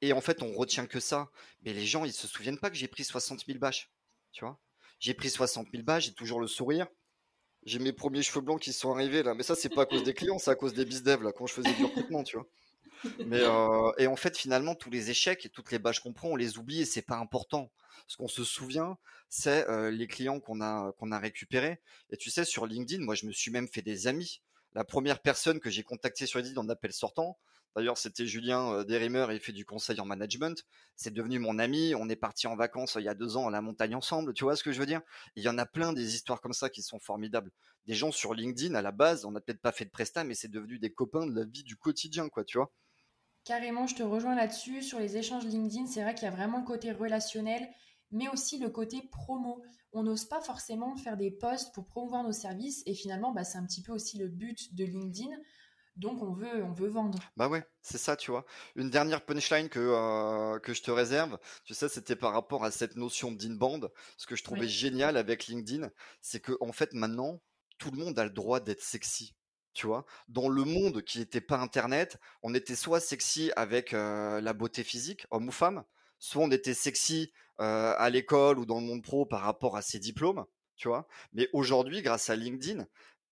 et 0.02 0.12
en 0.12 0.20
fait, 0.20 0.42
on 0.42 0.52
retient 0.52 0.87
que 0.87 1.00
ça. 1.00 1.30
Mais 1.62 1.72
les 1.72 1.87
gens, 1.87 2.04
ils 2.04 2.12
se 2.12 2.26
souviennent 2.26 2.58
pas 2.58 2.70
que 2.70 2.76
j'ai 2.76 2.88
pris 2.88 3.04
60 3.04 3.46
000 3.46 3.58
bâches, 3.58 3.90
tu 4.32 4.44
vois. 4.44 4.60
J'ai 5.00 5.14
pris 5.14 5.30
60 5.30 5.68
000 5.72 5.82
bâches, 5.82 6.04
j'ai 6.06 6.14
toujours 6.14 6.40
le 6.40 6.46
sourire 6.46 6.87
j'ai 7.64 7.79
mes 7.79 7.92
premiers 7.92 8.22
cheveux 8.22 8.40
blancs 8.40 8.61
qui 8.61 8.72
sont 8.72 8.92
arrivés 8.92 9.22
là, 9.22 9.35
mais 9.35 9.42
ça 9.42 9.55
c'est 9.55 9.68
pas 9.68 9.83
à 9.83 9.87
cause 9.87 10.05
des 10.05 10.14
clients, 10.14 10.38
c'est 10.38 10.50
à 10.50 10.55
cause 10.55 10.74
des 10.74 10.85
bizdev 10.85 11.22
là 11.22 11.33
quand 11.33 11.46
je 11.46 11.55
faisais 11.55 11.72
du 11.72 11.85
recrutement, 11.85 12.22
tu 12.22 12.37
vois. 12.37 12.46
Euh, 13.20 13.92
et 13.98 14.07
en 14.07 14.16
fait 14.16 14.37
finalement 14.37 14.74
tous 14.74 14.90
les 14.90 15.11
échecs 15.11 15.44
et 15.44 15.48
toutes 15.48 15.70
les 15.70 15.79
bâches 15.79 16.00
qu'on 16.00 16.12
prend, 16.12 16.29
on 16.29 16.37
les 16.37 16.59
oublie 16.59 16.81
et 16.81 16.85
c'est 16.85 17.03
pas 17.03 17.16
important. 17.16 17.70
Ce 18.07 18.16
qu'on 18.16 18.29
se 18.29 18.44
souvient, 18.44 18.98
c'est 19.29 19.68
euh, 19.68 19.90
les 19.90 20.07
clients 20.07 20.40
qu'on 20.40 20.61
a 20.61 20.92
qu'on 20.98 21.12
a 21.12 21.18
récupérés. 21.18 21.81
Et 22.11 22.16
tu 22.16 22.31
sais 22.31 22.44
sur 22.44 22.66
LinkedIn, 22.66 23.03
moi 23.05 23.14
je 23.14 23.27
me 23.27 23.33
suis 23.33 23.50
même 23.50 23.68
fait 23.68 23.83
des 23.83 24.07
amis. 24.07 24.42
La 24.74 24.85
première 24.85 25.20
personne 25.20 25.61
que 25.61 25.70
j'ai 25.70 25.83
contactée 25.83 26.27
sur 26.27 26.38
LinkedIn 26.38 26.61
en 26.61 26.68
appel 26.68 26.92
sortant, 26.92 27.38
D'ailleurs, 27.76 27.98
c'était 27.98 28.26
Julien 28.26 28.72
euh, 28.72 28.84
Derimer, 28.84 29.26
il 29.32 29.40
fait 29.40 29.52
du 29.52 29.64
conseil 29.64 30.00
en 30.00 30.04
management. 30.04 30.64
C'est 30.94 31.12
devenu 31.12 31.40
mon 31.40 31.58
ami. 31.58 31.94
On 31.96 32.08
est 32.08 32.16
parti 32.16 32.46
en 32.46 32.54
vacances 32.54 32.96
euh, 32.96 33.00
il 33.00 33.04
y 33.04 33.08
a 33.08 33.14
deux 33.14 33.37
ans 33.37 33.48
à 33.48 33.50
la 33.50 33.60
montagne 33.60 33.96
ensemble. 33.96 34.32
Tu 34.32 34.44
vois 34.44 34.54
ce 34.54 34.62
que 34.62 34.70
je 34.70 34.78
veux 34.78 34.87
dire? 34.87 35.00
Il 35.34 35.42
y 35.42 35.48
en 35.48 35.58
a 35.58 35.66
plein 35.66 35.92
des 35.92 36.14
histoires 36.14 36.40
comme 36.40 36.52
ça 36.52 36.70
qui 36.70 36.82
sont 36.82 37.00
formidables. 37.00 37.50
Des 37.87 37.94
gens 37.94 38.12
sur 38.12 38.32
LinkedIn, 38.32 38.74
à 38.74 38.82
la 38.82 38.92
base, 38.92 39.24
on 39.24 39.32
n'a 39.32 39.40
peut-être 39.40 39.60
pas 39.60 39.72
fait 39.72 39.84
de 39.84 39.90
presta, 39.90 40.24
mais 40.24 40.34
c'est 40.34 40.50
devenu 40.50 40.78
des 40.78 40.92
copains 40.92 41.26
de 41.26 41.34
la 41.34 41.44
vie 41.44 41.64
du 41.64 41.76
quotidien, 41.76 42.28
quoi, 42.28 42.44
tu 42.44 42.58
vois 42.58 42.72
Carrément, 43.44 43.87
je 43.87 43.94
te 43.94 44.02
rejoins 44.02 44.34
là-dessus. 44.37 44.80
Sur 44.80 45.00
les 45.00 45.16
échanges 45.18 45.44
LinkedIn, 45.44 45.87
c'est 45.87 46.02
vrai 46.02 46.14
qu'il 46.14 46.24
y 46.24 46.28
a 46.28 46.34
vraiment 46.34 46.60
le 46.60 46.64
côté 46.64 46.92
relationnel, 46.92 47.68
mais 48.10 48.28
aussi 48.28 48.58
le 48.58 48.70
côté 48.70 49.02
promo. 49.10 49.62
On 49.92 50.04
n'ose 50.04 50.24
pas 50.24 50.40
forcément 50.40 50.96
faire 50.96 51.16
des 51.16 51.30
posts 51.30 51.74
pour 51.74 51.87
promouvoir 51.87 52.22
nos 52.22 52.32
services, 52.32 52.82
et 52.87 52.94
finalement, 52.94 53.32
bah, 53.32 53.44
c'est 53.44 53.58
un 53.58 53.66
petit 53.66 53.82
peu 53.82 53.92
aussi 53.92 54.16
le 54.16 54.28
but 54.28 54.74
de 54.74 54.84
LinkedIn 54.84 55.37
donc 55.96 56.22
on 56.22 56.33
veut, 56.33 56.64
on 56.64 56.72
veut 56.72 56.88
vendre. 56.88 57.18
Bah 57.37 57.48
ouais, 57.48 57.64
c'est 57.83 57.98
ça, 57.98 58.16
tu 58.16 58.30
vois. 58.30 58.44
Une 58.74 58.90
dernière 58.90 59.24
punchline 59.24 59.68
que, 59.68 59.78
euh, 59.78 60.59
que 60.59 60.74
je 60.74 60.83
te 60.83 60.90
réserve, 60.90 61.38
tu 61.64 61.74
sais, 61.74 61.88
c'était 61.88 62.16
par 62.16 62.33
rapport 62.33 62.64
à 62.64 62.70
cette 62.70 62.96
notion 62.96 63.30
d'inbound. 63.30 63.90
Ce 64.16 64.26
que 64.26 64.35
je 64.35 64.42
trouvais 64.42 64.66
génial 64.68 65.16
avec 65.16 65.46
LinkedIn, 65.46 65.90
c'est 66.20 66.40
que 66.40 66.57
en 66.61 66.72
fait 66.72 66.92
maintenant, 66.94 67.40
tout 67.78 67.90
le 67.90 67.98
monde 67.98 68.18
a 68.18 68.24
le 68.24 68.30
droit 68.30 68.61
d'être 68.61 68.83
sexy. 68.83 69.35
Tu 69.72 69.87
vois, 69.88 70.07
dans 70.28 70.48
le 70.48 70.64
monde 70.64 71.02
qui 71.02 71.18
n'était 71.18 71.40
pas 71.40 71.59
Internet, 71.59 72.18
on 72.42 72.54
était 72.54 72.76
soit 72.76 73.00
sexy 73.00 73.50
avec 73.57 73.92
euh, 73.92 74.40
la 74.40 74.52
beauté 74.52 74.85
physique, 74.85 75.26
homme 75.33 75.48
ou 75.48 75.52
femme, 75.52 75.85
soit 76.20 76.42
on 76.42 76.50
était 76.52 76.74
sexy 76.74 77.33
euh, 77.61 77.94
à 77.98 78.09
l'école 78.09 78.61
ou 78.61 78.66
dans 78.66 78.78
le 78.78 78.87
monde 78.87 79.02
pro 79.02 79.26
par 79.26 79.40
rapport 79.40 79.76
à 79.76 79.83
ses 79.83 79.98
diplômes 79.98 80.44
tu 80.76 80.88
vois. 80.88 81.07
Mais 81.33 81.48
aujourd'hui, 81.52 82.02
grâce 82.02 82.30
à 82.30 82.37
LinkedIn, 82.37 82.87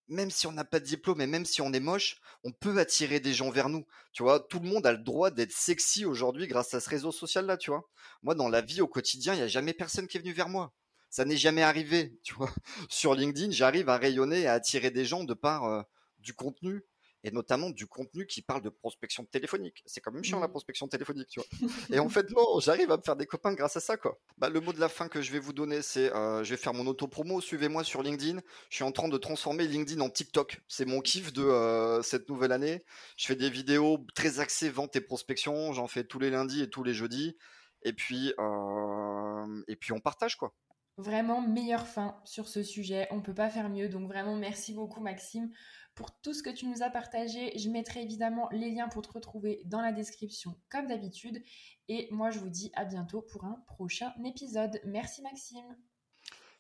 même 0.09 0.31
si 0.31 0.47
on 0.47 0.53
n'a 0.53 0.65
pas 0.65 0.81
de 0.81 0.85
diplôme 0.85 1.21
et 1.21 1.27
même 1.27 1.45
si 1.45 1.61
on 1.61 1.73
est 1.73 1.81
moche, 1.81 2.21
on 2.45 2.53
peut 2.53 2.79
attirer 2.79 3.21
des 3.21 3.33
gens 3.33 3.51
vers 3.51 3.69
nous. 3.69 3.87
Tu 4.13 4.23
vois, 4.23 4.41
tout 4.41 4.61
le 4.61 4.69
monde 4.69 4.87
a 4.87 4.93
le 4.93 4.99
droit 4.99 5.31
d'être 5.31 5.53
sexy 5.53 6.05
aujourd'hui 6.05 6.47
grâce 6.47 6.75
à 6.75 6.81
ce 6.81 6.91
réseau 6.91 7.13
social-là, 7.13 7.57
tu 7.57 7.71
vois. 7.71 7.89
Moi, 8.23 8.35
dans 8.35 8.49
la 8.49 8.61
vie 8.61 8.81
au 8.81 8.89
quotidien, 8.89 9.35
il 9.35 9.39
n'y 9.39 9.43
a 9.43 9.49
jamais 9.49 9.73
personne 9.73 10.07
qui 10.07 10.17
est 10.17 10.21
venu 10.21 10.33
vers 10.33 10.49
moi. 10.49 10.73
Ça 11.11 11.25
n'est 11.25 11.37
jamais 11.37 11.63
arrivé, 11.63 12.19
tu 12.23 12.35
vois. 12.35 12.51
Sur 12.89 13.15
LinkedIn, 13.15 13.51
j'arrive 13.51 13.89
à 13.89 13.99
rayonner 13.99 14.41
et 14.41 14.47
à 14.47 14.55
attirer 14.55 14.91
des 14.91 15.05
gens 15.05 15.25
de 15.25 15.35
par 15.35 15.65
euh, 15.65 15.83
du 16.19 16.35
contenu, 16.35 16.85
et 17.25 17.31
notamment 17.31 17.71
du 17.71 17.87
contenu 17.87 18.27
qui 18.27 18.43
parle 18.43 18.63
de 18.63 18.69
prospection 18.69 19.25
téléphonique. 19.25 19.83
C'est 19.87 20.01
quand 20.01 20.13
même 20.13 20.25
chiant 20.25 20.41
la 20.41 20.49
mmh. 20.49 20.51
prospection 20.51 20.89
téléphonique, 20.89 21.29
tu 21.29 21.41
vois. 21.41 21.69
et 21.93 21.99
en 21.99 22.09
fait, 22.09 22.31
non, 22.31 22.59
j'arrive 22.61 22.91
à 22.91 22.97
me 22.97 23.03
faire 23.03 23.17
des 23.17 23.27
copains 23.27 23.55
grâce 23.55 23.77
à 23.77 23.81
ça, 23.81 23.97
quoi. 23.97 24.19
Bah, 24.39 24.49
le 24.49 24.61
mot 24.61 24.73
de 24.73 24.81
la 24.81 24.89
fin 24.89 25.09
que 25.09 25.23
je 25.23 25.31
vais 25.33 25.39
vous 25.39 25.53
donner, 25.53 25.83
c'est 25.83 26.13
euh, 26.15 26.43
je 26.43 26.51
vais 26.51 26.57
faire 26.57 26.75
mon 26.75 26.87
auto-promo, 26.87 27.41
suivez-moi 27.41 27.85
sur 27.85 28.03
LinkedIn. 28.03 28.41
Je 28.71 28.75
suis 28.75 28.85
en 28.85 28.93
train 28.93 29.09
de 29.09 29.17
transformer 29.17 29.67
LinkedIn 29.67 30.01
en 30.01 30.11
TikTok. 30.11 30.61
C'est 30.69 30.85
mon 30.85 31.01
kiff 31.01 31.33
de 31.33 31.43
euh, 31.43 32.03
cette 32.03 32.29
nouvelle 32.29 32.53
année. 32.53 32.85
Je 33.17 33.27
fais 33.27 33.37
des 33.37 33.51
vidéos 33.51 34.05
très 34.15 34.41
axées 34.41 34.71
vente 34.71 34.97
et 34.97 35.01
prospection. 35.01 35.73
J'en 35.73 35.87
fais 35.87 36.05
tous 36.05 36.19
les 36.19 36.31
lundis 36.31 36.63
et 36.63 36.71
tous 36.71 36.83
les 36.83 36.95
jeudis. 36.95 37.37
Et 37.85 37.93
puis, 37.93 38.33
euh, 38.39 39.63
et 39.69 39.77
puis 39.77 39.93
on 39.93 40.01
partage, 40.01 40.37
quoi. 40.37 40.55
Vraiment 40.99 41.41
meilleure 41.41 41.87
fin 41.87 42.21
sur 42.25 42.49
ce 42.49 42.63
sujet. 42.63 43.09
On 43.11 43.23
peut 43.23 43.35
pas 43.35 43.49
faire 43.49 43.71
mieux. 43.71 43.89
Donc 43.89 44.09
vraiment, 44.09 44.37
merci 44.37 44.75
beaucoup, 44.75 45.01
Maxime 45.01 45.51
pour 45.95 46.11
tout 46.21 46.35
ce 46.35 46.43
que 46.43 46.51
tu 46.51 46.67
nous 46.67 46.83
as 46.83 46.91
partagé. 46.91 47.57
Je 47.59 47.69
mettrai 47.69 48.03
évidemment 48.03 48.49
les 48.53 48.71
liens 48.71 48.89
pour 48.89 49.03
te 49.03 49.13
retrouver 49.13 49.63
dans 49.67 49.81
la 49.81 49.93
description 49.93 50.57
comme 50.71 50.87
d'habitude. 50.87 51.43
Et 51.89 52.09
moi, 52.11 52.31
je 52.31 52.39
vous 52.39 52.51
dis 52.51 52.71
à 52.75 52.85
bientôt 52.85 53.23
pour 53.23 53.45
un 53.45 53.63
prochain 53.67 54.13
épisode. 54.25 54.81
Merci 54.85 55.23
Maxime. 55.23 55.77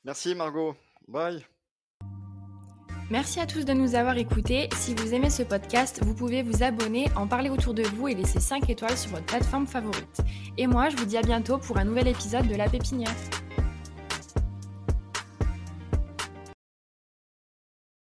Merci 0.05 0.35
Margot. 0.35 0.75
Bye. 1.09 1.45
Merci 3.11 3.41
à 3.41 3.47
tous 3.47 3.65
de 3.67 3.73
nous 3.75 3.95
avoir 3.95 4.17
écoutés. 4.17 4.69
Si 4.75 4.95
vous 4.95 5.13
aimez 5.13 5.29
ce 5.29 5.43
podcast, 5.43 6.03
vous 6.03 6.15
pouvez 6.15 6.43
vous 6.43 6.63
abonner, 6.63 7.11
en 7.15 7.29
parler 7.29 7.51
autour 7.51 7.75
de 7.75 7.83
vous 7.83 8.09
et 8.09 8.15
laisser 8.15 8.41
5 8.41 8.71
étoiles 8.71 8.97
sur 8.97 9.11
votre 9.11 9.27
plateforme 9.27 9.67
favorite. 9.67 10.23
Et 10.57 10.67
moi, 10.67 10.89
je 10.89 10.97
vous 10.97 11.05
dis 11.05 11.19
à 11.19 11.23
bientôt 11.23 11.59
pour 11.59 11.77
un 11.77 11.85
nouvel 11.85 12.09
épisode 12.09 12.49
de 12.49 12.55
La 12.55 12.71
Pépinière. 12.71 13.15